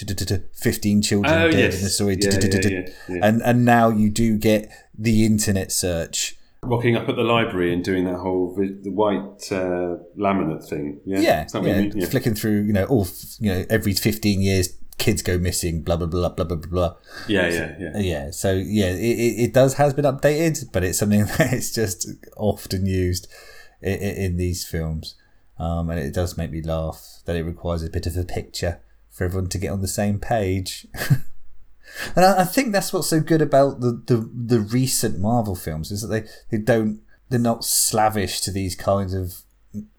[0.54, 1.78] Fifteen children Oh, dead yes.
[1.78, 2.18] in the story.
[2.20, 2.40] Yeah,
[2.70, 3.20] yeah, yeah.
[3.28, 6.36] And and now you do get the internet search.
[6.64, 11.00] Rocking up at the library and doing that whole vi- the white uh, laminate thing.
[11.06, 11.98] Yeah, Yeah, Is that what yeah, you mean?
[11.98, 12.06] Yeah.
[12.06, 14.70] flicking through, you know, all f- you know, every fifteen years,
[15.00, 16.96] kids go missing, blah blah blah blah blah blah blah.
[17.28, 17.98] Yeah, yeah, yeah.
[17.98, 21.74] Yeah, so yeah, it, it, it does has been updated, but it's something that is
[21.74, 23.28] just often used
[23.82, 25.16] in, in these films,
[25.62, 28.80] um, and it does make me laugh that it requires a bit of a picture
[29.10, 30.88] for everyone to get on the same page.
[32.16, 35.92] And I, I think that's what's so good about the, the, the recent Marvel films
[35.92, 39.42] is that they, they don't they're not slavish to these kinds of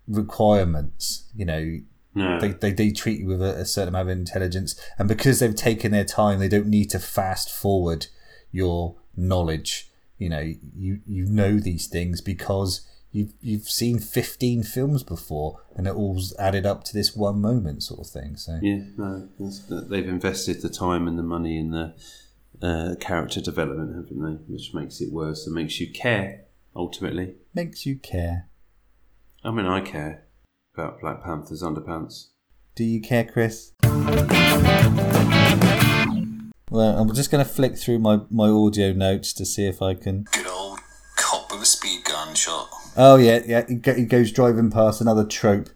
[0.08, 1.24] requirements.
[1.34, 1.78] You know,
[2.14, 2.40] No.
[2.40, 5.54] they, they they treat you with a, a certain amount of intelligence, and because they've
[5.54, 8.06] taken their time, they don't need to fast forward
[8.50, 9.90] your knowledge.
[10.18, 15.86] You know, you you know these things because you've you've seen fifteen films before, and
[15.86, 18.36] it all's added up to this one moment, sort of thing.
[18.36, 19.28] So Yeah, no,
[19.88, 21.94] they've invested the time and the money in the
[22.60, 24.52] uh, character development, haven't they?
[24.52, 26.44] Which makes it worse and makes you care
[26.74, 27.34] ultimately.
[27.54, 28.48] makes you care.
[29.44, 30.24] I mean, I care
[30.74, 32.28] about Black Panther's underpants.
[32.74, 33.72] Do you care, Chris?
[36.70, 39.92] Well, I'm just going to flick through my, my audio notes to see if I
[39.92, 40.22] can.
[40.32, 40.78] Good old
[41.16, 42.70] cop with a speed gun shot.
[42.96, 43.64] Oh yeah, yeah.
[43.68, 45.68] He go- he goes driving past another trope.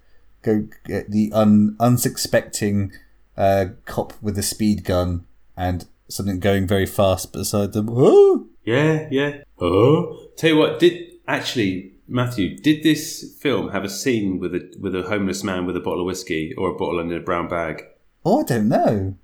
[0.43, 2.93] Go get the un, unsuspecting
[3.37, 7.87] uh, cop with a speed gun and something going very fast beside them.
[7.87, 8.47] Whoa!
[8.64, 9.43] Yeah, yeah.
[9.59, 12.57] Oh, tell you what, did actually Matthew?
[12.59, 16.01] Did this film have a scene with a with a homeless man with a bottle
[16.01, 17.83] of whiskey or a bottle in a brown bag?
[18.25, 19.17] Oh, I don't know.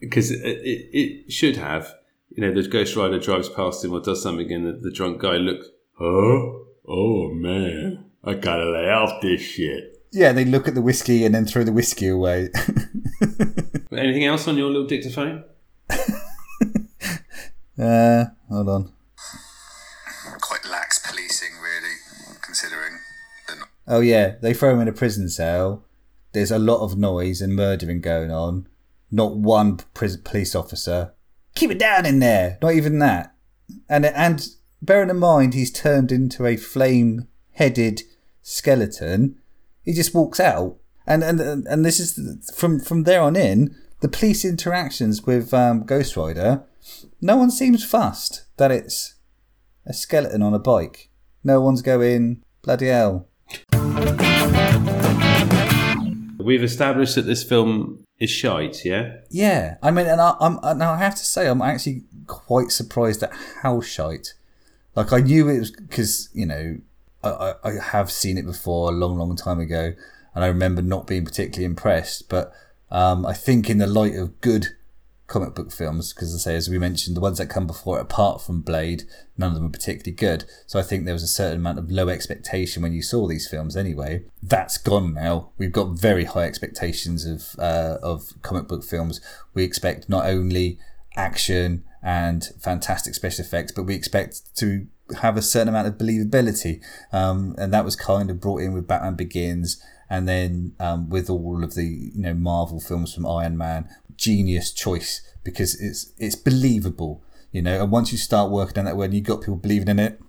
[0.00, 1.94] Because it, it, it should have.
[2.30, 5.22] You know, the Ghost Rider drives past him or does something, and the, the drunk
[5.22, 5.68] guy looks.
[5.98, 10.04] Oh, oh man, I gotta lay off this shit.
[10.12, 12.50] Yeah, they look at the whiskey and then throw the whiskey away.
[13.92, 15.44] Anything else on your little dictaphone?
[17.78, 18.92] uh, hold on.
[20.40, 21.94] Quite lax policing, really,
[22.42, 22.94] considering
[23.48, 23.68] not.
[23.86, 25.84] Oh yeah, they throw him in a prison cell.
[26.32, 28.68] There's a lot of noise and murdering going on.
[29.10, 31.14] Not one pris- police officer.
[31.54, 32.58] Keep it down in there.
[32.60, 33.34] Not even that.
[33.88, 34.46] And and
[34.82, 38.02] bearing in mind he's turned into a flame-headed
[38.42, 39.36] skeleton,
[39.82, 40.76] he just walks out.
[41.06, 43.76] And and and this is from from there on in.
[44.00, 46.64] the police interactions with um, Ghost Rider,
[47.20, 49.14] no one seems fussed that it's
[49.86, 51.08] a skeleton on a bike.
[51.42, 53.28] No one's going bloody hell.
[56.38, 59.16] We've established that this film is shite, yeah?
[59.30, 63.22] Yeah, I mean, and I, I'm and I have to say, I'm actually quite surprised
[63.22, 64.34] at how shite.
[64.96, 66.78] Like I knew it was because you know
[67.22, 69.92] I, I, have seen it before a long, long time ago,
[70.34, 72.28] and I remember not being particularly impressed.
[72.28, 72.52] But
[72.90, 74.68] um, I think in the light of good
[75.26, 78.02] comic book films, because I say as we mentioned, the ones that come before it,
[78.02, 79.04] apart from Blade,
[79.36, 80.44] none of them are particularly good.
[80.66, 83.48] So I think there was a certain amount of low expectation when you saw these
[83.48, 83.76] films.
[83.76, 85.50] Anyway, that's gone now.
[85.58, 89.20] We've got very high expectations of uh, of comic book films.
[89.52, 90.78] We expect not only
[91.16, 94.86] action and fantastic special effects, but we expect to
[95.22, 96.80] have a certain amount of believability,
[97.12, 101.28] um, and that was kind of brought in with Batman Begins, and then um, with
[101.28, 106.36] all of the you know Marvel films from Iron Man, genius choice because it's it's
[106.36, 107.82] believable, you know.
[107.82, 110.20] And once you start working on that way, and you've got people believing in it,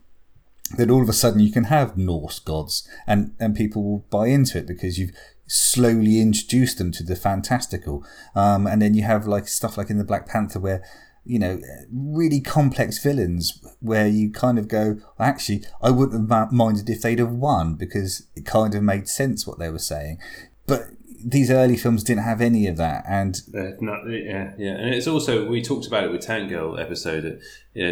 [0.78, 4.30] then all of a sudden you can have Norse gods, and and people will buy
[4.30, 5.16] into it because you've
[5.46, 8.04] slowly introduced them to the fantastical,
[8.34, 10.84] um, and then you have like stuff like in the Black Panther where
[11.28, 11.60] you know,
[11.92, 17.20] really complex villains where you kind of go, actually, I wouldn't have minded if they'd
[17.20, 20.20] have won because it kind of made sense what they were saying.
[20.66, 20.88] But
[21.24, 23.72] these early films didn't have any of that, and Uh,
[24.08, 27.42] yeah, yeah, and it's also we talked about it with Tank Girl episode.
[27.74, 27.84] You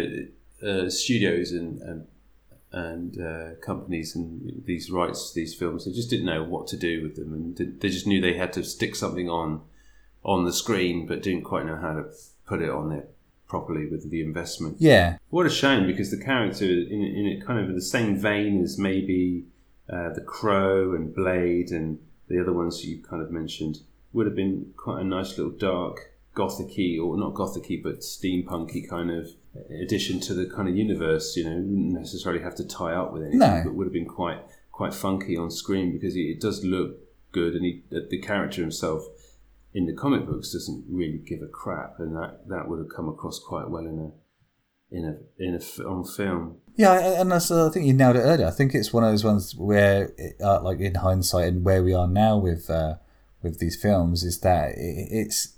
[0.62, 2.06] know, uh, studios and and,
[2.72, 7.02] and uh, companies and these rights these films, they just didn't know what to do
[7.02, 9.60] with them, and they- they just knew they had to stick something on
[10.24, 12.04] on the screen, but didn't quite know how to
[12.46, 13.06] put it on there
[13.48, 14.76] properly with the investment.
[14.80, 15.18] Yeah.
[15.30, 18.62] What a shame because the character in, in it kind of in the same vein
[18.62, 19.44] as maybe
[19.88, 23.78] uh, the Crow and Blade and the other ones you kind of mentioned
[24.12, 29.10] would have been quite a nice little dark gothicy or not gothicy but steampunky kind
[29.10, 29.28] of
[29.80, 31.36] addition to the kind of universe.
[31.36, 33.62] You know, wouldn't necessarily have to tie up with anything, No.
[33.64, 34.40] but would have been quite
[34.72, 36.98] quite funky on screen because it, it does look
[37.32, 39.06] good and he, the character himself
[39.76, 43.10] in the comic books doesn't really give a crap, and that, that would have come
[43.10, 44.10] across quite well in a
[44.96, 46.56] in a in a on film.
[46.76, 48.46] Yeah, and that's, uh, I think you nailed it earlier.
[48.46, 51.82] I think it's one of those ones where, it, uh, like in hindsight, and where
[51.82, 52.94] we are now with uh,
[53.42, 55.56] with these films, is that it, it's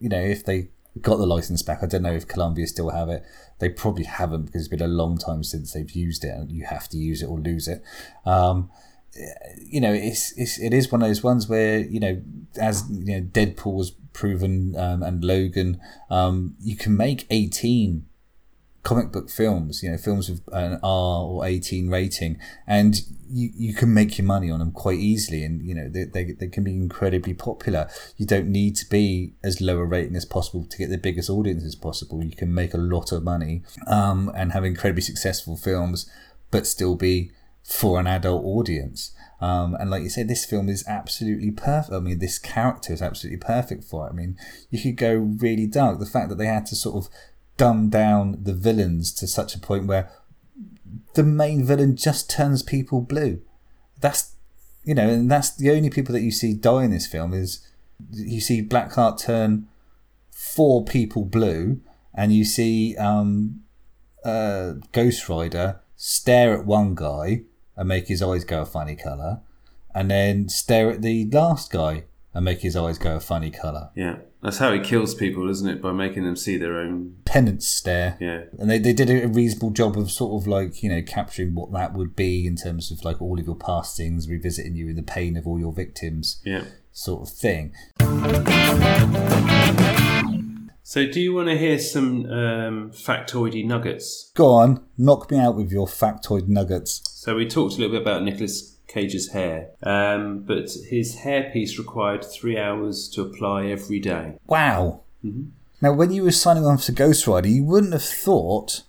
[0.00, 3.08] you know if they got the license back, I don't know if Columbia still have
[3.08, 3.22] it.
[3.60, 6.64] They probably haven't because it's been a long time since they've used it, and you
[6.64, 7.84] have to use it or lose it.
[8.26, 8.68] Um,
[9.58, 12.22] you know, it's, it's it is one of those ones where you know,
[12.60, 18.06] as you know, Deadpool was proven um, and Logan, um, you can make eighteen
[18.84, 23.74] comic book films, you know, films with an R or 18 rating, and you, you
[23.74, 25.42] can make your money on them quite easily.
[25.42, 27.88] And, you know, they, they, they can be incredibly popular.
[28.16, 31.30] You don't need to be as low a rating as possible to get the biggest
[31.30, 32.22] audience as possible.
[32.22, 36.08] You can make a lot of money um, and have incredibly successful films,
[36.50, 37.32] but still be
[37.64, 39.12] for an adult audience.
[39.40, 41.92] Um, and like you said, this film is absolutely perfect.
[41.92, 44.10] I mean, this character is absolutely perfect for it.
[44.10, 44.36] I mean,
[44.70, 45.98] you could go really dark.
[45.98, 47.10] The fact that they had to sort of
[47.56, 50.10] dumb down the villains to such a point where
[51.14, 53.40] the main villain just turns people blue.
[54.00, 54.32] That's
[54.84, 57.66] you know, and that's the only people that you see die in this film is
[58.10, 59.66] you see Blackheart turn
[60.30, 61.80] four people blue,
[62.14, 63.62] and you see um,
[64.24, 67.42] uh, Ghost Rider stare at one guy
[67.76, 69.40] and make his eyes go a funny color,
[69.94, 73.90] and then stare at the last guy and make his eyes go a funny color.
[73.94, 75.80] Yeah, that's how he kills people, isn't it?
[75.80, 77.16] By making them see their own.
[77.24, 78.16] penance stare.
[78.20, 78.42] Yeah.
[78.58, 81.72] And they, they did a reasonable job of sort of like, you know, capturing what
[81.72, 84.96] that would be in terms of like all of your past things, revisiting you in
[84.96, 86.64] the pain of all your victims, Yeah.
[86.92, 87.72] sort of thing.
[90.86, 94.30] So, do you want to hear some um, factoidy nuggets?
[94.34, 97.00] Go on, knock me out with your factoid nuggets.
[97.10, 102.22] So, we talked a little bit about Nicolas Cage's hair, um, but his hairpiece required
[102.22, 104.34] three hours to apply every day.
[104.46, 105.00] Wow.
[105.24, 105.52] Mhm.
[105.80, 108.82] Now, when you were signing on to Ghost Rider, you wouldn't have thought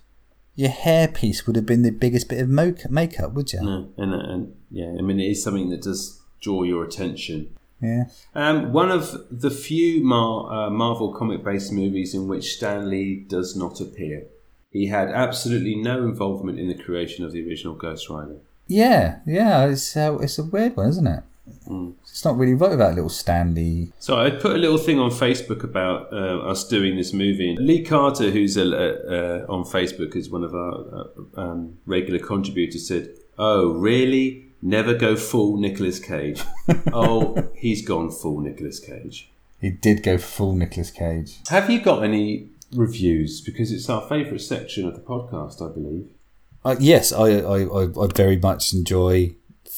[0.54, 3.62] your hairpiece would have been the biggest bit of mo- makeup, would you?
[3.62, 7.55] No, and, and yeah, I mean, it is something that does draw your attention.
[7.80, 8.04] Yeah.
[8.34, 13.24] Um, one of the few Mar- uh, Marvel comic based movies in which Stan Lee
[13.28, 14.26] does not appear.
[14.70, 18.36] He had absolutely no involvement in the creation of the original Ghost Rider.
[18.66, 21.22] Yeah, yeah, it's, uh, it's a weird one, isn't it?
[21.68, 21.94] Mm.
[22.02, 23.92] It's not really right about little Stan Lee.
[23.98, 27.50] So I put a little thing on Facebook about uh, us doing this movie.
[27.54, 31.06] And Lee Carter, who's a, uh, on Facebook, is one of our
[31.36, 34.45] uh, um, regular contributors, said, "Oh, really?
[34.66, 36.42] Never go full Nicolas Cage?
[36.92, 41.38] oh, he's gone full Nicolas Cage." He did go full Nicolas Cage.
[41.50, 43.40] Have you got any reviews?
[43.40, 46.08] Because it's our favourite section of the podcast, I believe.
[46.64, 49.36] Uh, yes, I, I, I, I very much enjoy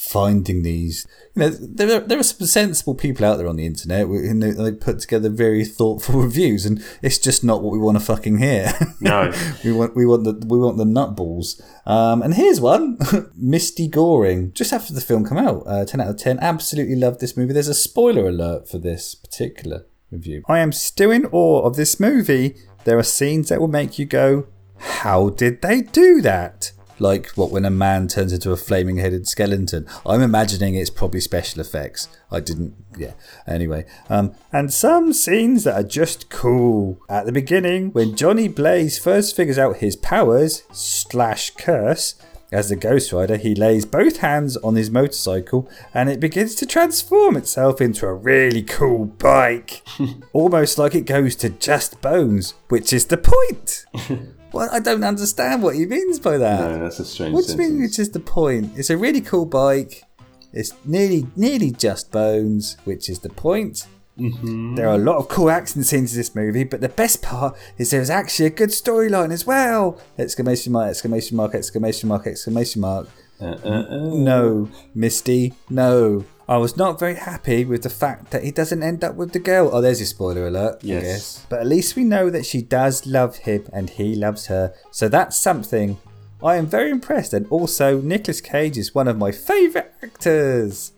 [0.08, 1.06] finding these.
[1.34, 4.42] You know, there are, there are some sensible people out there on the internet, and
[4.42, 8.04] they, they put together very thoughtful reviews, and it's just not what we want to
[8.04, 8.72] fucking hear.
[9.00, 9.32] No.
[9.64, 11.62] we want we want the we want the nutballs.
[11.86, 12.98] Um, and here's one:
[13.36, 14.52] Misty Goring.
[14.54, 16.38] Just after the film come out, uh, ten out of ten.
[16.40, 17.52] Absolutely loved this movie.
[17.52, 20.42] There's a spoiler alert for this particular review.
[20.48, 22.56] I am still in awe of this movie.
[22.84, 24.48] There are scenes that will make you go,
[24.78, 29.28] "How did they do that?" Like what when a man turns into a flaming headed
[29.28, 29.86] skeleton.
[30.04, 32.08] I'm imagining it's probably special effects.
[32.30, 33.12] I didn't yeah.
[33.46, 33.84] Anyway.
[34.08, 37.00] Um and some scenes that are just cool.
[37.08, 42.14] At the beginning, when Johnny Blaze first figures out his powers slash curse,
[42.50, 46.66] as the Ghost Rider, he lays both hands on his motorcycle and it begins to
[46.66, 49.82] transform itself into a really cool bike.
[50.32, 53.84] Almost like it goes to just bones, which is the point.
[54.52, 56.60] Well, I don't understand what he means by that.
[56.60, 57.82] No, that's a strange What do you mean?
[57.82, 58.72] Which is the point?
[58.76, 60.04] It's a really cool bike.
[60.52, 63.86] It's nearly, nearly just bones, which is the point.
[64.18, 64.74] Mm-hmm.
[64.74, 67.56] There are a lot of cool action scenes in this movie, but the best part
[67.76, 70.00] is there's actually a good storyline as well!
[70.18, 70.90] Exclamation mark!
[70.90, 71.54] Exclamation mark!
[71.54, 72.26] Exclamation mark!
[72.26, 73.08] Exclamation mark!
[73.40, 74.14] Uh, uh, uh.
[74.14, 76.24] No, Misty, no.
[76.48, 79.38] I was not very happy with the fact that he doesn't end up with the
[79.38, 79.68] girl.
[79.70, 81.44] Oh, there's your spoiler alert, Yes.
[81.50, 84.72] But at least we know that she does love him and he loves her.
[84.90, 85.98] So that's something.
[86.42, 87.34] I am very impressed.
[87.34, 90.92] And also, Nicolas Cage is one of my favourite actors.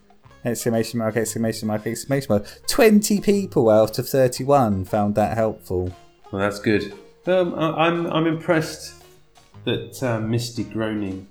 [0.44, 2.46] Exclamation mark, exclamation mark, exclamation mark.
[2.68, 5.92] 20 people out of 31 found that helpful.
[6.30, 6.94] Well, that's good.
[7.26, 9.02] Um, I'm I'm impressed
[9.64, 11.26] that um, Misty Groaning.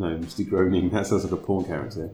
[0.00, 0.88] No, Misty Groaning.
[0.88, 2.08] That sounds like a porn character.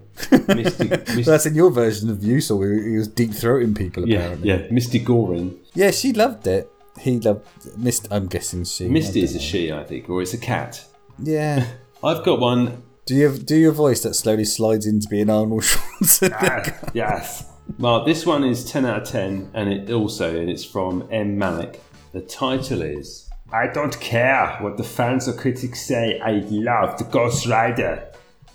[0.48, 4.18] Misty, Misty, that's in your version of you, so he was deep throating people yeah,
[4.18, 4.48] apparently.
[4.48, 5.56] yeah, Misty Goring.
[5.72, 6.68] Yeah, she loved it.
[6.98, 7.46] He loved
[7.78, 8.08] Mist.
[8.10, 8.88] I'm guessing she.
[8.88, 10.84] Misty I is a she, I think, or it's a cat.
[11.16, 11.64] Yeah.
[12.02, 12.82] I've got one.
[13.04, 16.76] Do you have, do your voice that slowly slides into being Arnold Schwarzenegger?
[16.86, 17.48] Ah, yes.
[17.78, 21.38] Well, this one is 10 out of 10, and it also, and it's from M.
[21.38, 21.80] Malik.
[22.10, 27.04] The title is I don't care what the fans or critics say, I love the
[27.04, 28.04] Ghost Rider.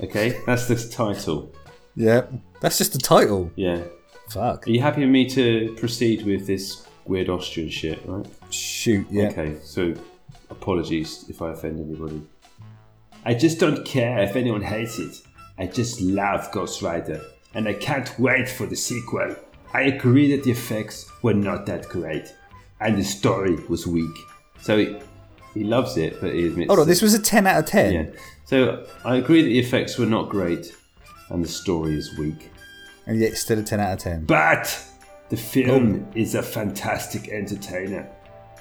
[0.02, 1.54] Okay, that's the title.
[1.96, 2.26] yeah,
[2.60, 3.52] that's just the title.
[3.56, 3.84] Yeah.
[4.30, 4.68] Fuck.
[4.68, 8.26] Are you happy with me to proceed with this weird Austrian shit, right?
[8.50, 9.06] Shoot.
[9.10, 9.28] Yeah.
[9.30, 9.94] Okay, so
[10.50, 12.22] apologies if I offend anybody.
[13.26, 15.22] I just don't care if anyone hates it.
[15.58, 17.22] I just love Ghost Rider,
[17.54, 19.36] and I can't wait for the sequel.
[19.74, 22.34] I agree that the effects were not that great,
[22.80, 24.16] and the story was weak.
[24.62, 24.98] So he,
[25.54, 26.68] he loves it, but he admits.
[26.70, 27.94] Hold on, that- this was a 10 out of 10.
[27.94, 28.06] Yeah.
[28.46, 30.76] So I agree that the effects were not great,
[31.30, 32.52] and the story is weak.
[33.08, 34.26] And yet it's still a 10 out of 10.
[34.26, 34.84] But
[35.30, 38.10] the film is a fantastic entertainer.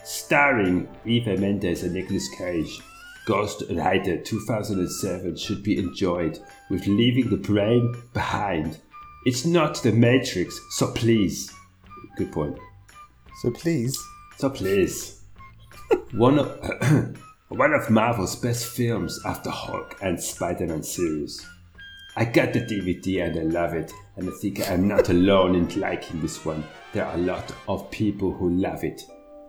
[0.05, 2.81] Starring Eva Mendes and Nicolas Cage,
[3.27, 6.39] Ghost Rider 2007 should be enjoyed
[6.71, 8.79] with leaving the brain behind.
[9.27, 11.53] It's not the Matrix, so please.
[12.17, 12.57] Good point.
[13.43, 13.97] So please.
[14.39, 15.20] So please.
[16.13, 17.17] One of
[17.49, 21.45] one of Marvel's best films after Hulk and Spider-Man series.
[22.17, 25.81] I got the DVD and I love it, and I think I'm not alone in
[25.81, 26.65] liking this one.
[26.93, 29.03] There are a lot of people who love it.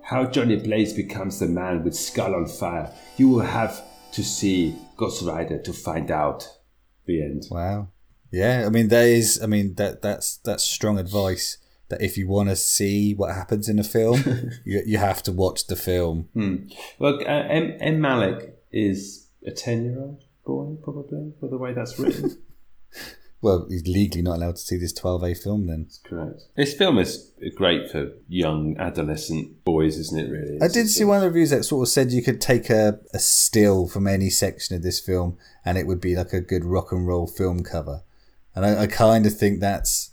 [0.04, 3.84] How Johnny Blaze becomes the man with skull on fire, you will have
[4.14, 6.48] to see Ghost Rider to find out.
[7.06, 7.44] The end.
[7.50, 7.90] Wow.
[8.32, 11.58] Yeah, I mean that is I mean that that's that's strong advice
[11.92, 14.24] that if you want to see what happens in a film,
[14.66, 16.30] you you have to watch the film.
[16.34, 16.68] Hmm.
[16.98, 17.78] Well, uh, M.
[17.80, 18.02] M.
[18.02, 22.42] Malik is a ten-year-old boy, probably, by the way that's written.
[23.42, 25.86] Well, he's legally not allowed to see this 12A film then.
[25.86, 26.44] That's correct.
[26.56, 30.30] This film is great for young adolescent boys, isn't it?
[30.30, 32.70] Really, I did see one of the reviews that sort of said you could take
[32.70, 36.42] a, a still from any section of this film and it would be like a
[36.42, 38.04] good rock and roll film cover.
[38.54, 40.11] And I, I kind of think that's,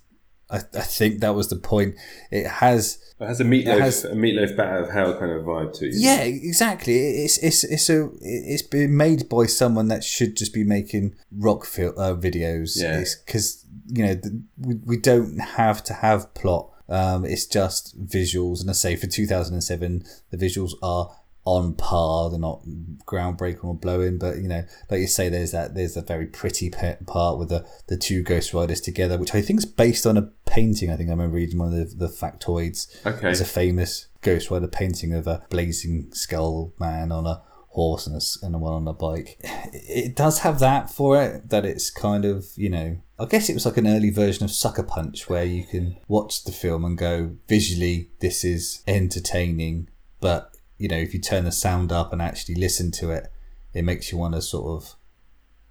[0.50, 1.94] I, I think that was the point.
[2.30, 2.98] It has.
[3.20, 5.32] It has a Meat Loaf, it has- a Meat Loaf Bat Out of Hell kind
[5.32, 5.92] of vibe to it.
[5.96, 6.94] Yeah, exactly.
[7.24, 11.64] It's it's it's a it's been made by someone that should just be making rock
[11.66, 12.72] fil- uh, videos.
[12.80, 13.04] Yeah.
[13.26, 16.70] because you know the, we we don't have to have plot.
[16.88, 21.10] Um, it's just visuals, and I say for 2007, the visuals are
[21.48, 22.30] on par.
[22.30, 22.62] They're not
[23.06, 26.70] groundbreaking or blowing, but you know, like you say, there's that there's a very pretty
[26.70, 30.30] part with the the two Ghost Riders together, which I think is based on a
[30.46, 30.90] painting.
[30.90, 32.86] I think I remember reading one of the, the factoids.
[33.06, 33.20] Okay.
[33.22, 38.16] There's a famous Ghost Rider painting of a blazing skull man on a horse and
[38.16, 39.38] a, and one on a bike.
[39.72, 43.54] It does have that for it, that it's kind of, you know, I guess it
[43.54, 46.98] was like an early version of Sucker Punch where you can watch the film and
[46.98, 49.88] go, visually, this is entertaining,
[50.20, 53.30] but, you know, if you turn the sound up and actually listen to it,
[53.74, 54.94] it makes you want to sort of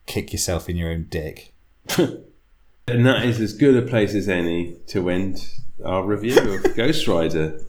[0.05, 1.53] kick yourself in your own dick.
[2.89, 5.45] And that is as good a place as any to end
[5.84, 7.60] our review of Ghost Rider.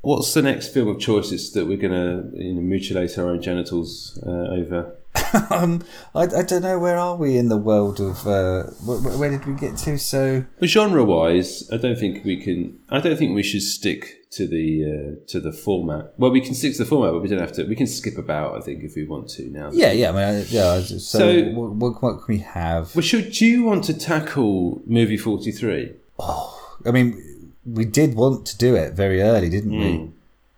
[0.00, 3.42] What's the next film of choices that we're going to you know, mutilate our own
[3.42, 4.96] genitals uh, over?
[5.50, 5.84] um,
[6.14, 9.44] I, I don't know, where are we in the world of, uh, where, where did
[9.44, 9.98] we get to?
[9.98, 12.80] So, Genre wise, I don't think we can.
[12.88, 16.12] I don't think we should stick to the uh, to the format.
[16.18, 17.64] Well, we can stick to the format, but we don't have to.
[17.64, 18.56] We can skip about.
[18.56, 19.70] I think if we want to now.
[19.72, 22.94] yeah, yeah, I mean, yeah, so, So- what, what, what can we have?
[22.94, 25.92] Well, should do you want to tackle movie forty three?
[26.18, 27.22] Oh, I mean,
[27.64, 29.84] we did want to do it very early, didn't we?
[29.98, 30.12] Mm.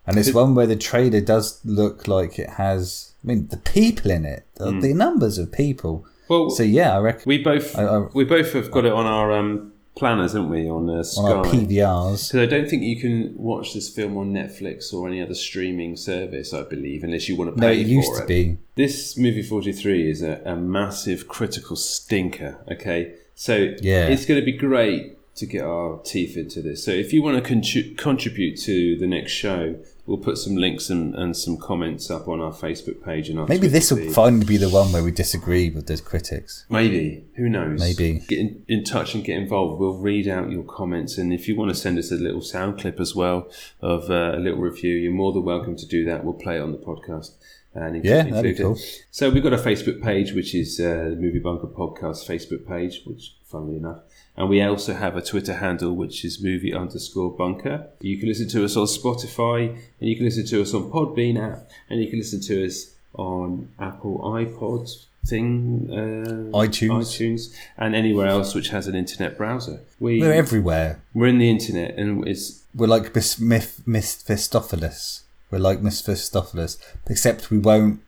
[0.07, 3.13] And it's one where the trailer does look like it has.
[3.25, 4.83] I mean, the people in it, the, Mm.
[4.83, 6.05] the numbers of people.
[6.29, 9.07] Well, so yeah, I reckon We both I- I- we both have got it on
[9.07, 10.69] our um, planners, haven't we?
[10.69, 11.23] On uh, Sky.
[11.23, 12.19] on our PVRs.
[12.19, 15.97] So I don't think you can watch this film on Netflix or any other streaming
[15.97, 16.53] service.
[16.53, 18.59] I believe, unless you want to pay No, it used to be.
[18.75, 22.59] This movie forty three is a, a massive critical stinker.
[22.73, 24.07] Okay, so Yeah.
[24.09, 26.85] it's going to be great to get our teeth into this.
[26.85, 29.77] So if you want to contri- contribute to the next show,
[30.07, 33.47] we'll put some links and, and some comments up on our Facebook page and our
[33.47, 34.13] Maybe Twitter this will feed.
[34.13, 36.67] finally be the one where we disagree with the critics.
[36.69, 37.25] Maybe.
[37.37, 37.81] Who knows?
[37.81, 38.21] Maybe.
[38.29, 39.81] Get in, in touch and get involved.
[39.81, 41.19] We'll read out your comments.
[41.19, 44.35] And if you want to send us a little sound clip as well of uh,
[44.37, 46.23] a little review, you're more than welcome to do that.
[46.25, 47.33] We'll play it on the podcast.
[47.77, 48.59] And Yeah, that'd be it.
[48.59, 48.79] cool.
[49.11, 53.03] So we've got a Facebook page, which is uh, the Movie Bunker Podcast Facebook page,
[53.05, 53.99] which, funnily enough.
[54.37, 57.87] And we also have a Twitter handle, which is movie underscore bunker.
[58.01, 61.41] You can listen to us on Spotify, and you can listen to us on Podbean
[61.41, 64.91] app, and you can listen to us on Apple iPod
[65.27, 66.91] thing, uh, iTunes.
[66.91, 69.81] iTunes, and anywhere else which has an internet browser.
[70.01, 71.01] We, We're everywhere.
[71.15, 75.23] We're in the internet, and it's We're like Miss Mephistopheles.
[75.51, 76.77] We're like Mephistopheles,
[77.07, 78.01] except we won't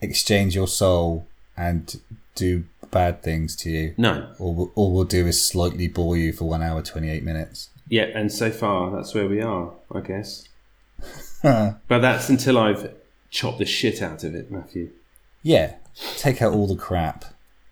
[0.00, 2.00] exchange your soul and
[2.34, 2.64] do
[2.96, 3.94] bad things to you.
[3.98, 4.14] No.
[4.38, 7.68] All, all we'll do is slightly bore you for one hour, 28 minutes.
[7.88, 10.48] yeah, and so far that's where we are, I guess.
[11.42, 12.92] But that's until I've
[13.30, 14.90] chopped the shit out of it, Matthew.
[15.42, 15.74] yeah,
[16.16, 17.24] take out all the crap.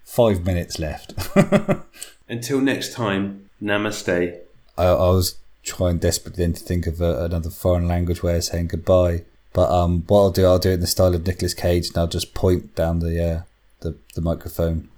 [0.04, 1.14] Five minutes left.
[2.28, 4.38] Until next time, namaste.
[4.78, 8.44] I, I was trying desperately then to think of a, another foreign language way of
[8.44, 9.22] saying goodbye.
[9.52, 11.96] But um, what I'll do, I'll do it in the style of Nicolas Cage, and
[11.98, 13.40] I'll just point down the uh,
[13.80, 14.88] the, the microphone.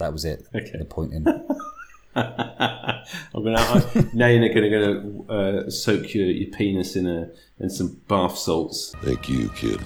[0.00, 0.46] That was it.
[0.54, 0.78] Okay.
[0.78, 1.26] The pointing.
[2.16, 7.30] I'm gonna I, now you're gonna, gonna uh, soak your, your penis in a
[7.60, 8.94] in some bath salts.
[9.02, 9.80] Thank you, kid.